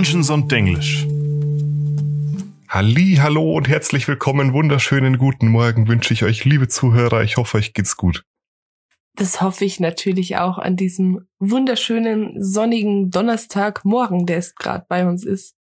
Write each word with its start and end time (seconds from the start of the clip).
Dungeons 0.00 0.30
und 0.30 0.50
Denglisch. 0.50 1.06
Halli, 2.70 3.18
hallo 3.20 3.54
und 3.54 3.68
herzlich 3.68 4.08
willkommen. 4.08 4.54
Wunderschönen 4.54 5.18
guten 5.18 5.48
Morgen 5.48 5.88
wünsche 5.88 6.14
ich 6.14 6.24
euch, 6.24 6.46
liebe 6.46 6.68
Zuhörer. 6.68 7.22
Ich 7.22 7.36
hoffe, 7.36 7.58
euch 7.58 7.74
geht's 7.74 7.98
gut. 7.98 8.24
Das 9.14 9.42
hoffe 9.42 9.66
ich 9.66 9.78
natürlich 9.78 10.38
auch 10.38 10.56
an 10.56 10.76
diesem 10.76 11.28
wunderschönen 11.38 12.42
sonnigen 12.42 13.10
Donnerstagmorgen, 13.10 14.24
der 14.24 14.38
es 14.38 14.54
gerade 14.54 14.86
bei 14.88 15.06
uns 15.06 15.22
ist. 15.26 15.54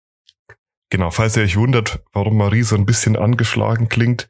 Genau, 0.90 1.10
falls 1.10 1.38
ihr 1.38 1.42
euch 1.44 1.56
wundert, 1.56 2.02
warum 2.12 2.36
Marie 2.36 2.62
so 2.62 2.76
ein 2.76 2.84
bisschen 2.84 3.16
angeschlagen 3.16 3.88
klingt. 3.88 4.28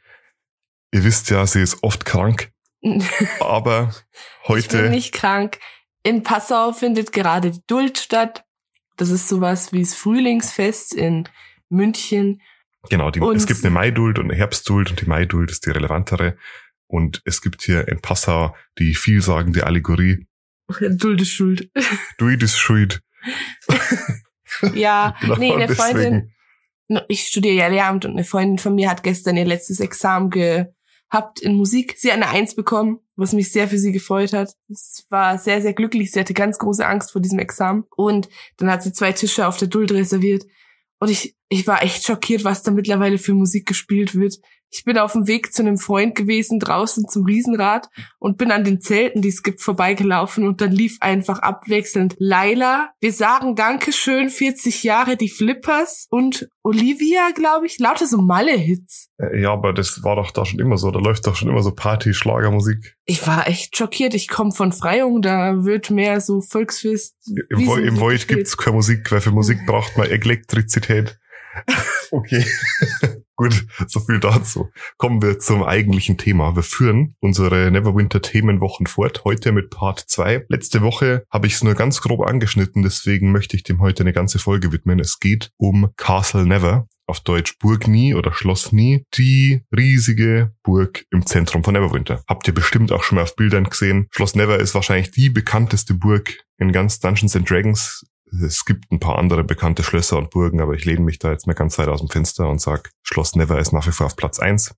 Ihr 0.92 1.02
wisst 1.02 1.30
ja, 1.30 1.44
sie 1.48 1.62
ist 1.62 1.82
oft 1.82 2.04
krank. 2.04 2.52
Aber 3.40 3.92
heute. 4.46 4.76
Ich 4.76 4.82
bin 4.84 4.90
nicht 4.92 5.12
krank. 5.12 5.58
In 6.04 6.22
Passau 6.22 6.70
findet 6.70 7.10
gerade 7.10 7.50
die 7.50 7.66
Duld 7.66 7.98
statt. 7.98 8.45
Das 8.96 9.10
ist 9.10 9.28
sowas 9.28 9.72
wie 9.72 9.80
das 9.80 9.94
Frühlingsfest 9.94 10.94
in 10.94 11.28
München. 11.68 12.40
Genau, 12.88 13.10
die, 13.10 13.20
es 13.20 13.46
gibt 13.46 13.64
eine 13.64 13.72
Maiduld 13.72 14.18
und 14.18 14.26
eine 14.26 14.34
Herbstduld 14.34 14.90
und 14.90 15.00
die 15.00 15.06
Maiduld 15.06 15.50
ist 15.50 15.66
die 15.66 15.70
relevantere. 15.70 16.36
Und 16.88 17.20
es 17.24 17.42
gibt 17.42 17.62
hier 17.62 17.88
in 17.88 18.00
Passau 18.00 18.54
die 18.78 18.94
vielsagende 18.94 19.66
Allegorie. 19.66 20.26
Duld 20.80 21.20
ist 21.20 21.30
schuld. 21.30 21.70
Duld 22.18 22.42
ist 22.42 22.58
schuld. 22.58 23.02
ja, 24.74 25.16
genau, 25.20 25.36
nee, 25.36 25.52
eine 25.52 25.68
Freundin, 25.68 26.32
ich 27.08 27.22
studiere 27.22 27.54
ja 27.54 27.66
Lehramt 27.66 28.04
und 28.04 28.12
eine 28.12 28.24
Freundin 28.24 28.58
von 28.58 28.74
mir 28.74 28.88
hat 28.88 29.02
gestern 29.02 29.36
ihr 29.36 29.44
letztes 29.44 29.80
Examen 29.80 30.30
gehabt 31.10 31.40
in 31.40 31.54
Musik. 31.54 31.94
Sie 31.98 32.10
eine 32.10 32.28
Eins 32.28 32.54
bekommen, 32.54 33.00
was 33.16 33.32
mich 33.32 33.52
sehr 33.52 33.68
für 33.68 33.78
sie 33.78 33.92
gefreut 33.92 34.32
hat. 34.32 34.54
Es 34.68 35.06
war 35.08 35.38
sehr, 35.38 35.62
sehr 35.62 35.72
glücklich. 35.72 36.12
Sie 36.12 36.20
hatte 36.20 36.34
ganz 36.34 36.58
große 36.58 36.86
Angst 36.86 37.12
vor 37.12 37.20
diesem 37.20 37.38
Examen. 37.38 37.84
Und 37.96 38.28
dann 38.56 38.70
hat 38.70 38.82
sie 38.82 38.92
zwei 38.92 39.12
Tische 39.12 39.46
auf 39.46 39.56
der 39.56 39.68
Duld 39.68 39.92
reserviert. 39.92 40.44
Und 40.98 41.10
ich, 41.10 41.36
ich 41.48 41.66
war 41.66 41.82
echt 41.82 42.04
schockiert, 42.04 42.44
was 42.44 42.62
da 42.62 42.70
mittlerweile 42.70 43.18
für 43.18 43.34
Musik 43.34 43.66
gespielt 43.66 44.14
wird. 44.14 44.38
Ich 44.70 44.84
bin 44.84 44.98
auf 44.98 45.12
dem 45.12 45.26
Weg 45.26 45.52
zu 45.52 45.62
einem 45.62 45.78
Freund 45.78 46.14
gewesen, 46.14 46.58
draußen 46.58 47.08
zum 47.08 47.24
Riesenrad 47.24 47.88
und 48.18 48.38
bin 48.38 48.50
an 48.50 48.64
den 48.64 48.80
Zelten, 48.80 49.22
die 49.22 49.28
es 49.28 49.42
gibt, 49.42 49.62
vorbeigelaufen 49.62 50.46
und 50.46 50.60
dann 50.60 50.72
lief 50.72 50.98
einfach 51.00 51.38
abwechselnd 51.38 52.14
Laila. 52.18 52.90
Wir 53.00 53.12
sagen 53.12 53.54
Dankeschön, 53.54 54.28
40 54.28 54.82
Jahre, 54.82 55.16
die 55.16 55.28
Flippers 55.28 56.06
und 56.10 56.48
Olivia, 56.62 57.30
glaube 57.34 57.66
ich. 57.66 57.78
Lauter 57.78 58.06
so 58.06 58.18
Malle-Hits. 58.18 59.08
Äh, 59.18 59.40
ja, 59.40 59.52
aber 59.52 59.72
das 59.72 60.02
war 60.02 60.16
doch 60.16 60.30
da 60.32 60.44
schon 60.44 60.58
immer 60.58 60.76
so. 60.76 60.90
Da 60.90 60.98
läuft 60.98 61.26
doch 61.26 61.36
schon 61.36 61.48
immer 61.48 61.62
so 61.62 61.72
Party-Schlagermusik. 61.72 62.96
Ich 63.04 63.26
war 63.26 63.46
echt 63.46 63.76
schockiert. 63.76 64.14
Ich 64.14 64.28
komme 64.28 64.52
von 64.52 64.72
Freyung, 64.72 65.22
da 65.22 65.64
wird 65.64 65.90
mehr 65.90 66.20
so 66.20 66.40
Volksfest. 66.40 67.14
Im, 67.50 67.66
Vo 67.66 67.76
im 67.76 68.00
Void 68.00 68.28
gibt's 68.28 68.56
keine 68.56 68.76
Musik, 68.76 69.10
weil 69.12 69.20
für 69.20 69.30
Musik 69.30 69.64
braucht 69.66 69.96
man 69.96 70.08
Elektrizität. 70.08 71.18
okay. 72.10 72.44
Gut, 73.36 73.66
so 73.86 74.00
viel 74.00 74.18
dazu. 74.18 74.70
Kommen 74.96 75.22
wir 75.22 75.38
zum 75.38 75.62
eigentlichen 75.62 76.16
Thema. 76.16 76.56
Wir 76.56 76.62
führen 76.62 77.14
unsere 77.20 77.70
Neverwinter 77.70 78.22
Themenwochen 78.22 78.86
fort. 78.86 79.24
Heute 79.24 79.52
mit 79.52 79.70
Part 79.70 80.00
2. 80.00 80.46
Letzte 80.48 80.82
Woche 80.82 81.24
habe 81.30 81.46
ich 81.46 81.54
es 81.54 81.62
nur 81.62 81.74
ganz 81.74 82.00
grob 82.00 82.26
angeschnitten, 82.26 82.82
deswegen 82.82 83.32
möchte 83.32 83.56
ich 83.56 83.62
dem 83.62 83.80
heute 83.80 84.02
eine 84.02 84.12
ganze 84.12 84.38
Folge 84.38 84.72
widmen. 84.72 84.98
Es 84.98 85.18
geht 85.18 85.50
um 85.58 85.90
Castle 85.96 86.46
Never, 86.46 86.86
auf 87.06 87.20
Deutsch 87.20 87.58
Burg 87.58 87.86
Nie 87.86 88.14
oder 88.14 88.32
Schloss 88.32 88.72
Nie, 88.72 89.04
die 89.16 89.62
riesige 89.76 90.52
Burg 90.62 91.04
im 91.10 91.24
Zentrum 91.26 91.62
von 91.62 91.74
Neverwinter. 91.74 92.22
Habt 92.26 92.48
ihr 92.48 92.54
bestimmt 92.54 92.90
auch 92.90 93.02
schon 93.02 93.16
mal 93.16 93.22
auf 93.22 93.36
Bildern 93.36 93.64
gesehen. 93.64 94.08
Schloss 94.10 94.34
Never 94.34 94.58
ist 94.58 94.74
wahrscheinlich 94.74 95.10
die 95.10 95.30
bekannteste 95.30 95.94
Burg 95.94 96.38
in 96.58 96.72
ganz 96.72 97.00
Dungeons 97.00 97.36
and 97.36 97.48
Dragons 97.48 98.04
es 98.32 98.64
gibt 98.64 98.90
ein 98.90 99.00
paar 99.00 99.18
andere 99.18 99.44
bekannte 99.44 99.82
Schlösser 99.82 100.18
und 100.18 100.30
Burgen, 100.30 100.60
aber 100.60 100.74
ich 100.74 100.84
lehne 100.84 101.04
mich 101.04 101.18
da 101.18 101.30
jetzt 101.30 101.46
mal 101.46 101.54
ganz 101.54 101.78
weit 101.78 101.88
aus 101.88 102.00
dem 102.00 102.08
Fenster 102.08 102.48
und 102.48 102.60
sag, 102.60 102.90
Schloss 103.02 103.36
Never 103.36 103.58
ist 103.58 103.72
nach 103.72 103.86
wie 103.86 103.92
vor 103.92 104.06
auf 104.06 104.16
Platz 104.16 104.38
eins. 104.38 104.74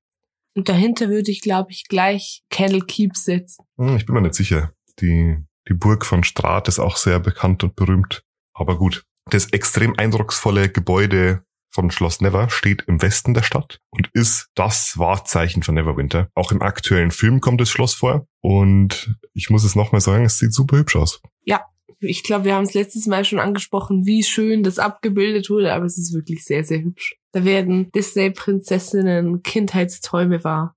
Und 0.54 0.68
dahinter 0.68 1.08
würde 1.08 1.30
ich, 1.30 1.40
glaube 1.40 1.70
ich, 1.70 1.84
gleich 1.88 2.42
Candle 2.50 2.84
Keep 2.84 3.16
setzen. 3.16 3.64
Hm, 3.78 3.96
ich 3.96 4.06
bin 4.06 4.14
mir 4.14 4.22
nicht 4.22 4.34
sicher. 4.34 4.72
Die, 5.00 5.36
die 5.68 5.74
Burg 5.74 6.04
von 6.04 6.24
Strat 6.24 6.68
ist 6.68 6.78
auch 6.78 6.96
sehr 6.96 7.20
bekannt 7.20 7.62
und 7.62 7.76
berühmt. 7.76 8.24
Aber 8.54 8.76
gut. 8.76 9.04
Das 9.30 9.52
extrem 9.52 9.96
eindrucksvolle 9.98 10.68
Gebäude 10.68 11.44
von 11.70 11.90
Schloss 11.90 12.20
Never 12.20 12.48
steht 12.48 12.82
im 12.88 13.00
Westen 13.02 13.34
der 13.34 13.42
Stadt 13.42 13.78
und 13.90 14.08
ist 14.14 14.48
das 14.54 14.98
Wahrzeichen 14.98 15.62
von 15.62 15.74
Neverwinter. 15.74 16.28
Auch 16.34 16.50
im 16.50 16.62
aktuellen 16.62 17.10
Film 17.10 17.40
kommt 17.40 17.60
das 17.60 17.68
Schloss 17.70 17.94
vor 17.94 18.26
und 18.40 19.14
ich 19.34 19.50
muss 19.50 19.64
es 19.64 19.76
nochmal 19.76 20.00
sagen, 20.00 20.24
es 20.24 20.38
sieht 20.38 20.54
super 20.54 20.78
hübsch 20.78 20.96
aus. 20.96 21.20
Ja, 21.44 21.66
ich 22.00 22.22
glaube, 22.22 22.44
wir 22.44 22.54
haben 22.54 22.64
es 22.64 22.74
letztes 22.74 23.06
Mal 23.06 23.24
schon 23.24 23.40
angesprochen, 23.40 24.06
wie 24.06 24.22
schön 24.22 24.62
das 24.62 24.78
abgebildet 24.78 25.50
wurde, 25.50 25.72
aber 25.72 25.84
es 25.84 25.98
ist 25.98 26.14
wirklich 26.14 26.44
sehr, 26.44 26.64
sehr 26.64 26.80
hübsch. 26.80 27.16
Da 27.32 27.44
werden 27.44 27.90
Disney-Prinzessinnen 27.92 29.42
Kindheitsträume 29.42 30.44
wahr. 30.44 30.76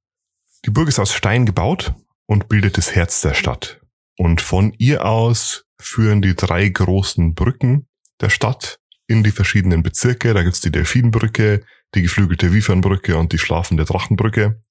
Die 0.65 0.71
Burg 0.71 0.87
ist 0.87 0.99
aus 0.99 1.13
Stein 1.13 1.45
gebaut 1.45 1.93
und 2.25 2.49
bildet 2.49 2.77
das 2.77 2.95
Herz 2.95 3.21
der 3.21 3.33
Stadt. 3.33 3.81
Und 4.17 4.41
von 4.41 4.73
ihr 4.77 5.05
aus 5.05 5.65
führen 5.79 6.21
die 6.21 6.35
drei 6.35 6.69
großen 6.69 7.33
Brücken 7.33 7.87
der 8.19 8.29
Stadt 8.29 8.79
in 9.07 9.23
die 9.23 9.31
verschiedenen 9.31 9.83
Bezirke. 9.83 10.33
Da 10.33 10.43
gibt's 10.43 10.61
die 10.61 10.71
Delfinbrücke, 10.71 11.63
die 11.95 12.01
geflügelte 12.01 12.53
Wiefernbrücke 12.53 13.17
und 13.17 13.33
die 13.33 13.39
schlafende 13.39 13.85
Drachenbrücke. 13.85 14.61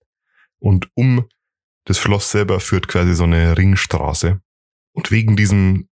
Und 0.59 0.89
um 0.95 1.27
das 1.85 1.99
Schloss 1.99 2.31
selber 2.31 2.61
führt 2.61 2.89
quasi 2.89 3.15
so 3.15 3.25
eine 3.25 3.57
Ringstraße. 3.57 4.41
Und 4.93 5.11
wegen 5.11 5.37
diesem 5.37 5.90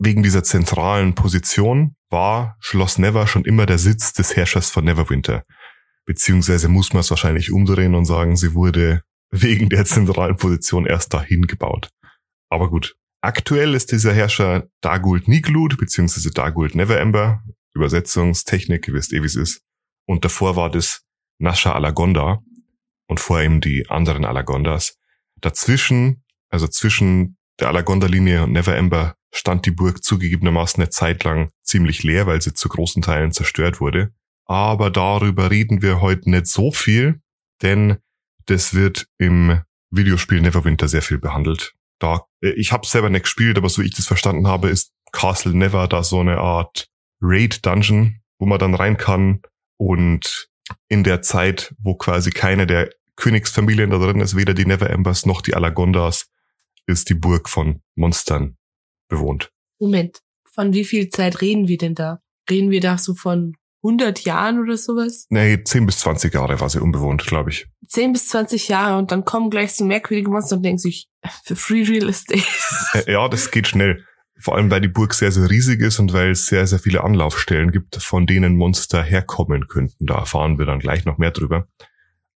Wegen 0.00 0.22
dieser 0.22 0.44
zentralen 0.44 1.14
Position 1.14 1.96
war 2.08 2.56
Schloss 2.60 2.98
Never 2.98 3.26
schon 3.26 3.44
immer 3.44 3.66
der 3.66 3.78
Sitz 3.78 4.12
des 4.12 4.36
Herrschers 4.36 4.70
von 4.70 4.84
Neverwinter. 4.84 5.44
Beziehungsweise 6.06 6.68
muss 6.68 6.92
man 6.92 7.00
es 7.00 7.10
wahrscheinlich 7.10 7.50
umdrehen 7.50 7.94
und 7.94 8.04
sagen, 8.04 8.36
sie 8.36 8.54
wurde 8.54 9.02
wegen 9.30 9.68
der 9.68 9.84
zentralen 9.84 10.36
Position 10.36 10.86
erst 10.86 11.12
dahin 11.12 11.46
gebaut. 11.46 11.90
Aber 12.48 12.70
gut. 12.70 12.96
Aktuell 13.20 13.74
ist 13.74 13.90
dieser 13.90 14.14
Herrscher 14.14 14.68
Dagult 14.80 15.26
Niglut, 15.26 15.76
beziehungsweise 15.76 16.30
Dagult 16.30 16.76
Neverember. 16.76 17.42
Übersetzungstechnik, 17.74 18.86
ihr 18.88 18.94
wisst 18.94 19.12
eh, 19.12 19.20
wie 19.22 19.26
es 19.26 19.34
ist. 19.34 19.62
Und 20.06 20.24
davor 20.24 20.54
war 20.54 20.70
das 20.70 21.02
Nasha 21.38 21.72
Alagonda 21.72 22.40
und 23.08 23.18
vor 23.20 23.42
ihm 23.42 23.60
die 23.60 23.90
anderen 23.90 24.24
Alagondas. 24.24 24.96
Dazwischen, 25.40 26.24
also 26.48 26.68
zwischen 26.68 27.36
der 27.60 27.68
Alagonda-Linie 27.68 28.44
und 28.44 28.52
Neverember, 28.52 29.14
stand 29.32 29.66
die 29.66 29.70
Burg 29.70 30.02
zugegebenermaßen 30.02 30.82
eine 30.82 30.90
Zeit 30.90 31.24
lang 31.24 31.50
ziemlich 31.62 32.02
leer, 32.02 32.26
weil 32.26 32.40
sie 32.40 32.54
zu 32.54 32.68
großen 32.68 33.02
Teilen 33.02 33.32
zerstört 33.32 33.80
wurde. 33.80 34.12
Aber 34.46 34.90
darüber 34.90 35.50
reden 35.50 35.82
wir 35.82 36.00
heute 36.00 36.30
nicht 36.30 36.46
so 36.46 36.72
viel, 36.72 37.20
denn 37.62 37.98
das 38.46 38.74
wird 38.74 39.06
im 39.18 39.60
Videospiel 39.90 40.40
Neverwinter 40.40 40.88
sehr 40.88 41.02
viel 41.02 41.18
behandelt. 41.18 41.74
Da, 41.98 42.26
äh, 42.40 42.50
ich 42.50 42.72
habe 42.72 42.86
selber 42.86 43.10
nicht 43.10 43.22
gespielt, 43.22 43.58
aber 43.58 43.68
so 43.68 43.82
wie 43.82 43.86
ich 43.86 43.94
das 43.94 44.06
verstanden 44.06 44.46
habe, 44.46 44.68
ist 44.68 44.92
Castle 45.12 45.54
Never 45.54 45.86
da 45.88 46.02
so 46.02 46.20
eine 46.20 46.38
Art 46.38 46.88
Raid-Dungeon, 47.20 48.20
wo 48.38 48.46
man 48.46 48.58
dann 48.58 48.74
rein 48.74 48.96
kann 48.96 49.42
und 49.76 50.48
in 50.88 51.04
der 51.04 51.22
Zeit, 51.22 51.74
wo 51.78 51.94
quasi 51.94 52.30
keine 52.30 52.66
der 52.66 52.90
Königsfamilien 53.16 53.90
da 53.90 53.98
drin 53.98 54.20
ist, 54.20 54.36
weder 54.36 54.54
die 54.54 54.66
Never 54.66 54.88
Embers 54.88 55.26
noch 55.26 55.40
die 55.40 55.54
Alagondas, 55.54 56.30
ist 56.86 57.08
die 57.10 57.14
Burg 57.14 57.48
von 57.48 57.82
Monstern 57.96 58.57
bewohnt. 59.08 59.50
Moment, 59.78 60.20
von 60.52 60.72
wie 60.72 60.84
viel 60.84 61.08
Zeit 61.08 61.40
reden 61.40 61.68
wir 61.68 61.78
denn 61.78 61.94
da? 61.94 62.20
Reden 62.50 62.70
wir 62.70 62.80
da 62.80 62.98
so 62.98 63.14
von 63.14 63.54
100 63.82 64.24
Jahren 64.24 64.60
oder 64.60 64.76
sowas? 64.76 65.26
Nee, 65.30 65.62
10 65.62 65.86
bis 65.86 66.00
20 66.00 66.34
Jahre 66.34 66.60
war 66.60 66.68
sie 66.68 66.80
unbewohnt, 66.80 67.24
glaube 67.26 67.50
ich. 67.50 67.66
10 67.88 68.12
bis 68.12 68.28
20 68.28 68.68
Jahre 68.68 68.98
und 68.98 69.12
dann 69.12 69.24
kommen 69.24 69.50
gleich 69.50 69.72
so 69.74 69.84
merkwürdige 69.84 70.30
Monster 70.30 70.56
und 70.56 70.62
denken 70.62 70.78
sich, 70.78 71.08
für 71.44 71.56
Free 71.56 71.82
Real 71.82 72.08
Estate. 72.08 72.42
Äh, 72.94 73.12
ja, 73.12 73.28
das 73.28 73.50
geht 73.50 73.66
schnell. 73.68 74.04
Vor 74.40 74.56
allem, 74.56 74.70
weil 74.70 74.80
die 74.80 74.88
Burg 74.88 75.14
sehr, 75.14 75.32
sehr 75.32 75.50
riesig 75.50 75.80
ist 75.80 75.98
und 75.98 76.12
weil 76.12 76.30
es 76.30 76.46
sehr, 76.46 76.66
sehr 76.66 76.78
viele 76.78 77.02
Anlaufstellen 77.02 77.72
gibt, 77.72 77.96
von 77.96 78.26
denen 78.26 78.56
Monster 78.56 79.02
herkommen 79.02 79.66
könnten. 79.66 80.06
Da 80.06 80.18
erfahren 80.18 80.58
wir 80.58 80.66
dann 80.66 80.78
gleich 80.78 81.04
noch 81.04 81.18
mehr 81.18 81.32
drüber. 81.32 81.66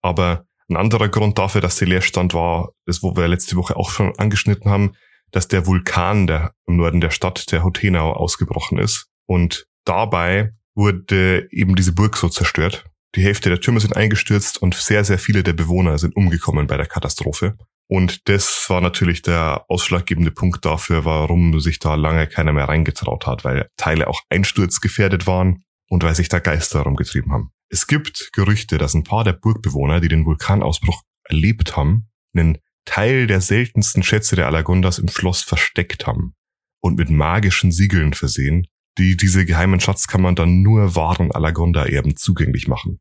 Aber 0.01 0.45
ein 0.67 0.77
anderer 0.77 1.09
Grund 1.09 1.38
dafür, 1.38 1.62
dass 1.62 1.77
sie 1.77 1.85
Leerstand 1.85 2.33
war, 2.33 2.71
ist, 2.85 3.03
wo 3.03 3.15
wir 3.15 3.27
letzte 3.27 3.56
Woche 3.56 3.75
auch 3.75 3.91
schon 3.91 4.17
angeschnitten 4.17 4.71
haben, 4.71 4.94
dass 5.31 5.47
der 5.47 5.65
Vulkan 5.65 6.27
der 6.27 6.53
im 6.67 6.77
Norden 6.77 7.01
der 7.01 7.11
Stadt, 7.11 7.51
der 7.51 7.63
Hotenau, 7.63 8.13
ausgebrochen 8.13 8.77
ist. 8.77 9.07
Und 9.25 9.65
dabei 9.85 10.53
wurde 10.75 11.47
eben 11.51 11.75
diese 11.75 11.93
Burg 11.93 12.17
so 12.17 12.29
zerstört. 12.29 12.85
Die 13.15 13.23
Hälfte 13.23 13.49
der 13.49 13.59
Türme 13.59 13.79
sind 13.79 13.95
eingestürzt 13.95 14.61
und 14.61 14.73
sehr, 14.73 15.03
sehr 15.03 15.19
viele 15.19 15.43
der 15.43 15.53
Bewohner 15.53 15.97
sind 15.97 16.15
umgekommen 16.15 16.67
bei 16.67 16.77
der 16.77 16.85
Katastrophe. 16.85 17.57
Und 17.89 18.29
das 18.29 18.69
war 18.69 18.79
natürlich 18.79 19.21
der 19.21 19.65
ausschlaggebende 19.67 20.31
Punkt 20.31 20.63
dafür, 20.63 21.03
warum 21.03 21.59
sich 21.59 21.79
da 21.79 21.95
lange 21.95 22.25
keiner 22.27 22.53
mehr 22.53 22.69
reingetraut 22.69 23.27
hat, 23.27 23.43
weil 23.43 23.67
Teile 23.75 24.07
auch 24.07 24.21
einsturzgefährdet 24.29 25.27
waren 25.27 25.63
und 25.89 26.03
weil 26.03 26.15
sich 26.15 26.29
da 26.29 26.39
Geister 26.39 26.79
herumgetrieben 26.79 27.33
haben. 27.33 27.51
Es 27.67 27.87
gibt 27.87 28.29
Gerüchte, 28.31 28.77
dass 28.77 28.93
ein 28.93 29.03
paar 29.03 29.25
der 29.25 29.33
Burgbewohner, 29.33 29.99
die 29.99 30.07
den 30.07 30.25
Vulkanausbruch 30.25 31.01
erlebt 31.25 31.75
haben, 31.75 32.07
einen 32.33 32.59
Teil 32.85 33.27
der 33.27 33.41
seltensten 33.41 34.03
Schätze 34.03 34.35
der 34.35 34.47
Alagondas 34.47 34.99
im 34.99 35.07
Schloss 35.07 35.41
versteckt 35.41 36.07
haben 36.07 36.35
und 36.81 36.97
mit 36.97 37.09
magischen 37.09 37.71
Siegeln 37.71 38.13
versehen 38.13 38.67
die 38.97 39.15
diese 39.15 39.45
geheimen 39.45 39.79
Schatzkammern 39.79 40.35
dann 40.35 40.61
nur 40.61 40.95
wahren 40.95 41.31
Alagonda-Erben 41.31 42.15
zugänglich 42.15 42.67
machen. 42.67 42.99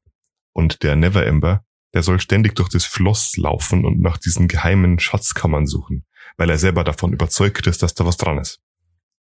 Und 0.52 0.82
der 0.82 0.96
Neverember, 0.96 1.64
der 1.94 2.02
soll 2.02 2.20
ständig 2.20 2.54
durch 2.54 2.68
das 2.68 2.84
Floss 2.84 3.36
laufen 3.36 3.84
und 3.84 4.00
nach 4.00 4.18
diesen 4.18 4.48
geheimen 4.48 4.98
Schatzkammern 4.98 5.66
suchen, 5.66 6.06
weil 6.36 6.50
er 6.50 6.58
selber 6.58 6.84
davon 6.84 7.12
überzeugt 7.12 7.66
ist, 7.66 7.82
dass 7.82 7.94
da 7.94 8.04
was 8.04 8.16
dran 8.16 8.38
ist. 8.38 8.60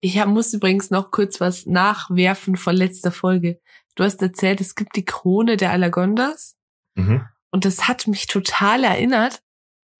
Ich 0.00 0.18
hab, 0.18 0.28
muss 0.28 0.54
übrigens 0.54 0.90
noch 0.90 1.10
kurz 1.10 1.40
was 1.40 1.66
nachwerfen 1.66 2.56
von 2.56 2.74
letzter 2.74 3.12
Folge. 3.12 3.60
Du 3.96 4.04
hast 4.04 4.22
erzählt, 4.22 4.60
es 4.60 4.74
gibt 4.74 4.96
die 4.96 5.04
Krone 5.04 5.56
der 5.56 5.72
Alagondas. 5.72 6.56
Mhm. 6.94 7.26
Und 7.50 7.64
das 7.64 7.88
hat 7.88 8.06
mich 8.06 8.26
total 8.28 8.84
erinnert 8.84 9.42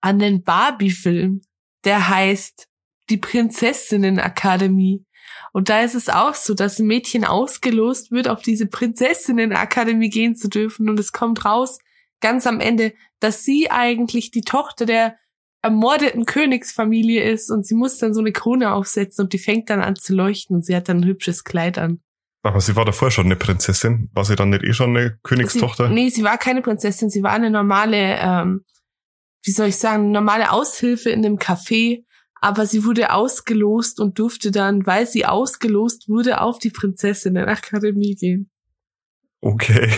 an 0.00 0.18
den 0.18 0.42
Barbie-Film, 0.42 1.42
der 1.84 2.08
heißt 2.08 2.66
Die 3.08 3.16
Prinzessinnen-Akademie. 3.16 5.04
Und 5.52 5.68
da 5.68 5.80
ist 5.80 5.94
es 5.94 6.08
auch 6.08 6.34
so, 6.34 6.54
dass 6.54 6.78
ein 6.78 6.86
Mädchen 6.86 7.24
ausgelost 7.24 8.10
wird, 8.10 8.28
auf 8.28 8.42
diese 8.42 8.66
Prinzessinnen-Akademie 8.66 10.10
gehen 10.10 10.36
zu 10.36 10.48
dürfen. 10.48 10.88
Und 10.88 10.98
es 11.00 11.12
kommt 11.12 11.44
raus, 11.44 11.78
ganz 12.20 12.46
am 12.46 12.60
Ende, 12.60 12.92
dass 13.18 13.44
sie 13.44 13.70
eigentlich 13.70 14.30
die 14.30 14.42
Tochter 14.42 14.86
der 14.86 15.16
ermordeten 15.62 16.24
Königsfamilie 16.24 17.22
ist 17.22 17.50
und 17.50 17.66
sie 17.66 17.74
muss 17.74 17.98
dann 17.98 18.14
so 18.14 18.20
eine 18.20 18.32
Krone 18.32 18.72
aufsetzen 18.72 19.24
und 19.24 19.32
die 19.32 19.38
fängt 19.38 19.68
dann 19.68 19.82
an 19.82 19.96
zu 19.96 20.14
leuchten 20.14 20.56
und 20.56 20.64
sie 20.64 20.74
hat 20.74 20.88
dann 20.88 21.00
ein 21.00 21.04
hübsches 21.04 21.44
Kleid 21.44 21.76
an. 21.76 22.00
Aber 22.42 22.60
sie 22.60 22.74
war 22.76 22.86
davor 22.86 23.10
schon 23.10 23.26
eine 23.26 23.36
Prinzessin. 23.36 24.08
War 24.14 24.24
sie 24.24 24.36
dann 24.36 24.48
nicht 24.48 24.64
eh 24.64 24.72
schon 24.72 24.96
eine 24.96 25.18
Königstochter? 25.22 25.88
Sie, 25.88 25.94
nee, 25.94 26.08
sie 26.08 26.24
war 26.24 26.38
keine 26.38 26.62
Prinzessin, 26.62 27.10
sie 27.10 27.22
war 27.22 27.32
eine 27.32 27.50
normale, 27.50 28.16
ähm, 28.18 28.64
wie 29.42 29.50
soll 29.50 29.68
ich 29.68 29.76
sagen, 29.76 30.10
normale 30.10 30.52
Aushilfe 30.52 31.10
in 31.10 31.24
einem 31.24 31.38
Café, 31.38 32.04
aber 32.40 32.66
sie 32.66 32.84
wurde 32.84 33.12
ausgelost 33.12 34.00
und 34.00 34.18
durfte 34.18 34.50
dann, 34.50 34.86
weil 34.86 35.06
sie 35.06 35.26
ausgelost 35.26 36.08
wurde, 36.08 36.40
auf 36.40 36.58
die 36.58 36.70
Prinzessinnenakademie 36.70 38.14
gehen. 38.14 38.50
Okay, 39.42 39.90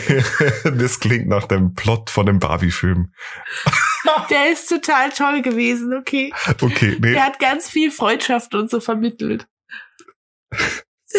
das 0.65 1.01
klingt 1.01 1.27
nach 1.27 1.47
dem 1.47 1.75
Plot 1.75 2.11
von 2.11 2.27
dem 2.27 2.39
Barbie-Film. 2.39 3.13
Der 4.31 4.53
ist 4.53 4.69
total 4.69 5.11
toll 5.11 5.43
gewesen, 5.43 5.95
okay. 5.95 6.33
Okay, 6.61 6.97
nee. 7.01 7.13
Der 7.13 7.25
hat 7.25 7.39
ganz 7.39 7.69
viel 7.69 7.91
Freundschaft 7.91 8.55
und 8.55 8.71
so 8.71 8.81
vermittelt. 8.81 9.47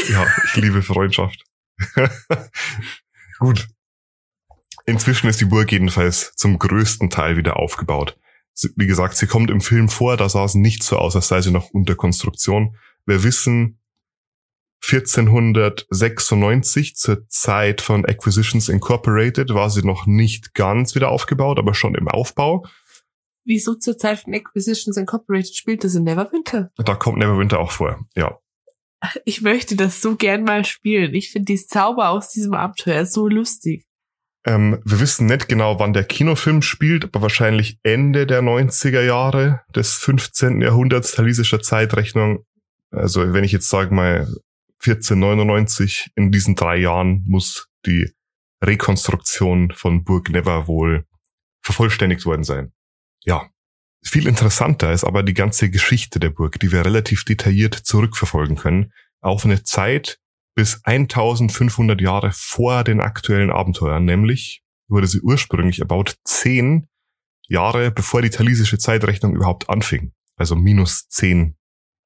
Ja, 0.10 0.28
ich 0.46 0.56
liebe 0.56 0.82
Freundschaft. 0.82 1.44
Gut. 3.40 3.68
Inzwischen 4.86 5.30
ist 5.30 5.40
die 5.40 5.46
Burg 5.46 5.72
jedenfalls 5.72 6.34
zum 6.36 6.60
größten 6.60 7.10
Teil 7.10 7.38
wieder 7.38 7.56
aufgebaut. 7.58 8.18
Wie 8.76 8.88
gesagt, 8.88 9.16
sie 9.18 9.28
kommt 9.28 9.50
im 9.50 9.62
Film 9.62 9.88
vor, 9.90 10.18
da 10.18 10.30
sah 10.30 10.46
es 10.46 10.54
nicht 10.56 10.84
so 10.84 10.98
aus, 10.98 11.16
als 11.16 11.30
sei 11.30 11.42
sie 11.42 11.52
noch 11.52 11.72
unter 11.72 11.96
Konstruktion. 11.96 12.76
Wir 13.06 13.24
wissen, 13.24 13.80
1496 14.86 16.96
zur 16.96 17.28
Zeit 17.30 17.82
von 17.82 18.06
Acquisitions 18.06 18.68
Incorporated 18.68 19.54
war 19.54 19.70
sie 19.70 19.84
noch 19.84 20.06
nicht 20.06 20.54
ganz 20.54 20.94
wieder 20.94 21.08
aufgebaut, 21.10 21.58
aber 21.58 21.74
schon 21.74 21.96
im 21.96 22.10
Aufbau. 22.10 22.66
Wieso 23.46 23.76
zur 23.76 23.98
Zeit 23.98 24.20
von 24.20 24.34
Acquisitions 24.34 24.98
Incorporated 24.98 25.56
spielt 25.56 25.86
das 25.86 25.96
in 25.96 26.04
Neverwinter? 26.04 26.72
Da 26.76 26.96
kommt 26.96 27.18
Neverwinter 27.18 27.60
auch 27.60 27.72
vor, 27.72 28.06
ja. 28.16 28.38
Ich 29.26 29.42
möchte 29.42 29.76
das 29.76 30.02
so 30.02 30.16
gern 30.16 30.44
mal 30.44 30.64
spielen. 30.64 31.14
Ich 31.14 31.32
finde 31.32 31.54
die 31.54 31.66
Zauber 31.66 32.10
aus 32.10 32.30
diesem 32.30 32.54
Abenteuer 32.54 33.06
so 33.06 33.28
lustig. 33.28 33.86
Ähm, 34.46 34.82
wir 34.84 35.00
wissen 35.00 35.28
nicht 35.28 35.48
genau, 35.48 35.80
wann 35.80 35.94
der 35.94 36.04
Kinofilm 36.04 36.62
spielt, 36.62 37.06
aber 37.06 37.22
wahrscheinlich 37.22 37.80
Ende 37.84 38.28
der 38.28 38.42
90er 38.42 39.02
Jahre 39.02 39.62
des 39.74 39.94
15. 39.96 40.62
Jahrhunderts 40.62 41.14
talisischer 41.14 41.62
Zeitrechnung. 41.62 42.46
Also 42.92 43.34
wenn 43.34 43.44
ich 43.44 43.54
jetzt 43.54 43.70
sage 43.70 43.94
mal 43.94 44.28
1499, 44.86 46.12
in 46.16 46.32
diesen 46.32 46.56
drei 46.56 46.78
Jahren 46.78 47.24
muss 47.26 47.70
die 47.86 48.12
Rekonstruktion 48.64 49.72
von 49.72 50.04
Burg 50.04 50.30
Never 50.30 50.68
wohl 50.68 51.06
vervollständigt 51.62 52.26
worden 52.26 52.44
sein. 52.44 52.74
Ja, 53.24 53.50
viel 54.04 54.28
interessanter 54.28 54.92
ist 54.92 55.06
aber 55.06 55.24
die 55.24 55.34
ganze 55.34 55.70
Geschichte 55.70 56.20
der 56.20 56.30
Burg, 56.30 56.60
die 56.60 56.72
wir 56.72 56.86
relativ 56.86 57.24
detailliert 57.24 57.74
zurückverfolgen 57.74 58.58
können, 58.58 58.92
auf 59.22 59.46
eine 59.46 59.64
Zeit 59.64 60.20
bis 60.56 60.82
1500 60.84 62.00
Jahre 62.02 62.32
vor 62.34 62.84
den 62.84 63.02
aktuellen 63.02 63.52
Abenteuern, 63.52 64.06
nämlich 64.06 64.64
wurde 64.88 65.08
sie 65.08 65.22
ursprünglich 65.22 65.82
about 65.82 66.12
zehn 66.24 66.88
Jahre 67.48 67.92
bevor 67.92 68.22
die 68.22 68.30
talisische 68.30 68.78
Zeitrechnung 68.78 69.36
überhaupt 69.36 69.70
anfing, 69.70 70.14
also 70.36 70.56
minus 70.56 71.08
zehn 71.08 71.58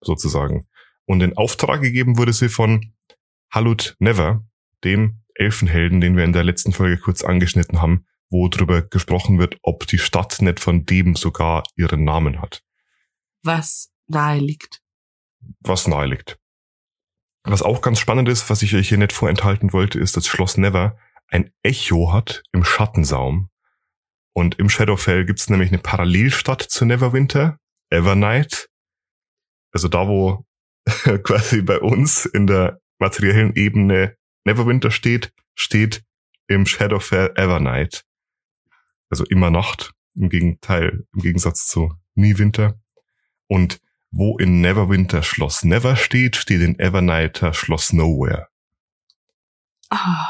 sozusagen. 0.01 0.67
Und 1.05 1.21
in 1.21 1.38
Auftrag 1.38 1.81
gegeben 1.81 2.17
wurde 2.17 2.33
sie 2.33 2.49
von 2.49 2.94
Halut 3.51 3.95
Never, 3.99 4.45
dem 4.83 5.23
Elfenhelden, 5.35 6.01
den 6.01 6.17
wir 6.17 6.23
in 6.23 6.33
der 6.33 6.44
letzten 6.44 6.73
Folge 6.73 6.97
kurz 6.97 7.23
angeschnitten 7.23 7.81
haben, 7.81 8.05
wo 8.29 8.47
drüber 8.49 8.81
gesprochen 8.81 9.39
wird, 9.39 9.57
ob 9.61 9.88
die 9.88 9.99
Stadt 9.99 10.41
nicht 10.41 10.59
von 10.59 10.85
dem 10.85 11.15
sogar 11.15 11.63
ihren 11.75 12.03
Namen 12.03 12.41
hat. 12.41 12.63
Was 13.44 13.91
nahe 14.07 14.39
liegt. 14.39 14.81
Was 15.61 15.88
nahe 15.88 16.07
liegt. 16.07 16.38
Was 17.49 17.61
auch 17.61 17.81
ganz 17.81 18.01
spannend 18.01 18.27
ist, 18.27 18.49
was 18.49 18.61
ich 18.61 18.75
euch 18.75 18.89
hier 18.89 18.97
nicht 18.97 19.13
vorenthalten 19.13 19.71
wollte, 19.71 20.01
ist, 20.01 20.17
dass 20.17 20.27
Schloss 20.27 20.57
Never 20.57 20.97
ein 21.29 21.49
Echo 21.63 22.11
hat 22.11 22.44
im 22.51 22.65
Schattensaum. 22.65 23.49
Und 24.33 24.59
im 24.59 24.69
Shadowfell 24.69 25.25
gibt 25.25 25.39
es 25.39 25.49
nämlich 25.49 25.69
eine 25.69 25.77
Parallelstadt 25.77 26.61
zu 26.61 26.83
Neverwinter, 26.83 27.57
Evernight. 27.89 28.69
Also 29.71 29.88
da, 29.88 30.09
wo 30.09 30.45
quasi 31.23 31.61
bei 31.61 31.79
uns 31.79 32.25
in 32.25 32.47
der 32.47 32.81
materiellen 32.99 33.55
Ebene 33.55 34.17
Neverwinter 34.44 34.91
steht, 34.91 35.31
steht 35.55 36.03
im 36.47 36.65
Shadowfell 36.65 37.31
Evernight. 37.38 38.03
Also 39.09 39.23
immer 39.23 39.51
Nacht, 39.51 39.94
im 40.15 40.27
Gegenteil, 40.27 41.05
im 41.13 41.21
Gegensatz 41.21 41.65
zu 41.65 41.94
Nie 42.13 42.38
Winter. 42.38 42.77
Und 43.47 43.79
wo 44.12 44.38
in 44.38 44.62
Neverwinter 44.62 45.21
Schloss 45.24 45.63
Never 45.63 45.95
steht, 45.95 46.36
steht 46.36 46.62
in 46.62 46.80
Evernighter 46.80 47.54
Schloss 47.54 47.94
Nowhere. 47.94 48.48
Ah, 49.89 50.27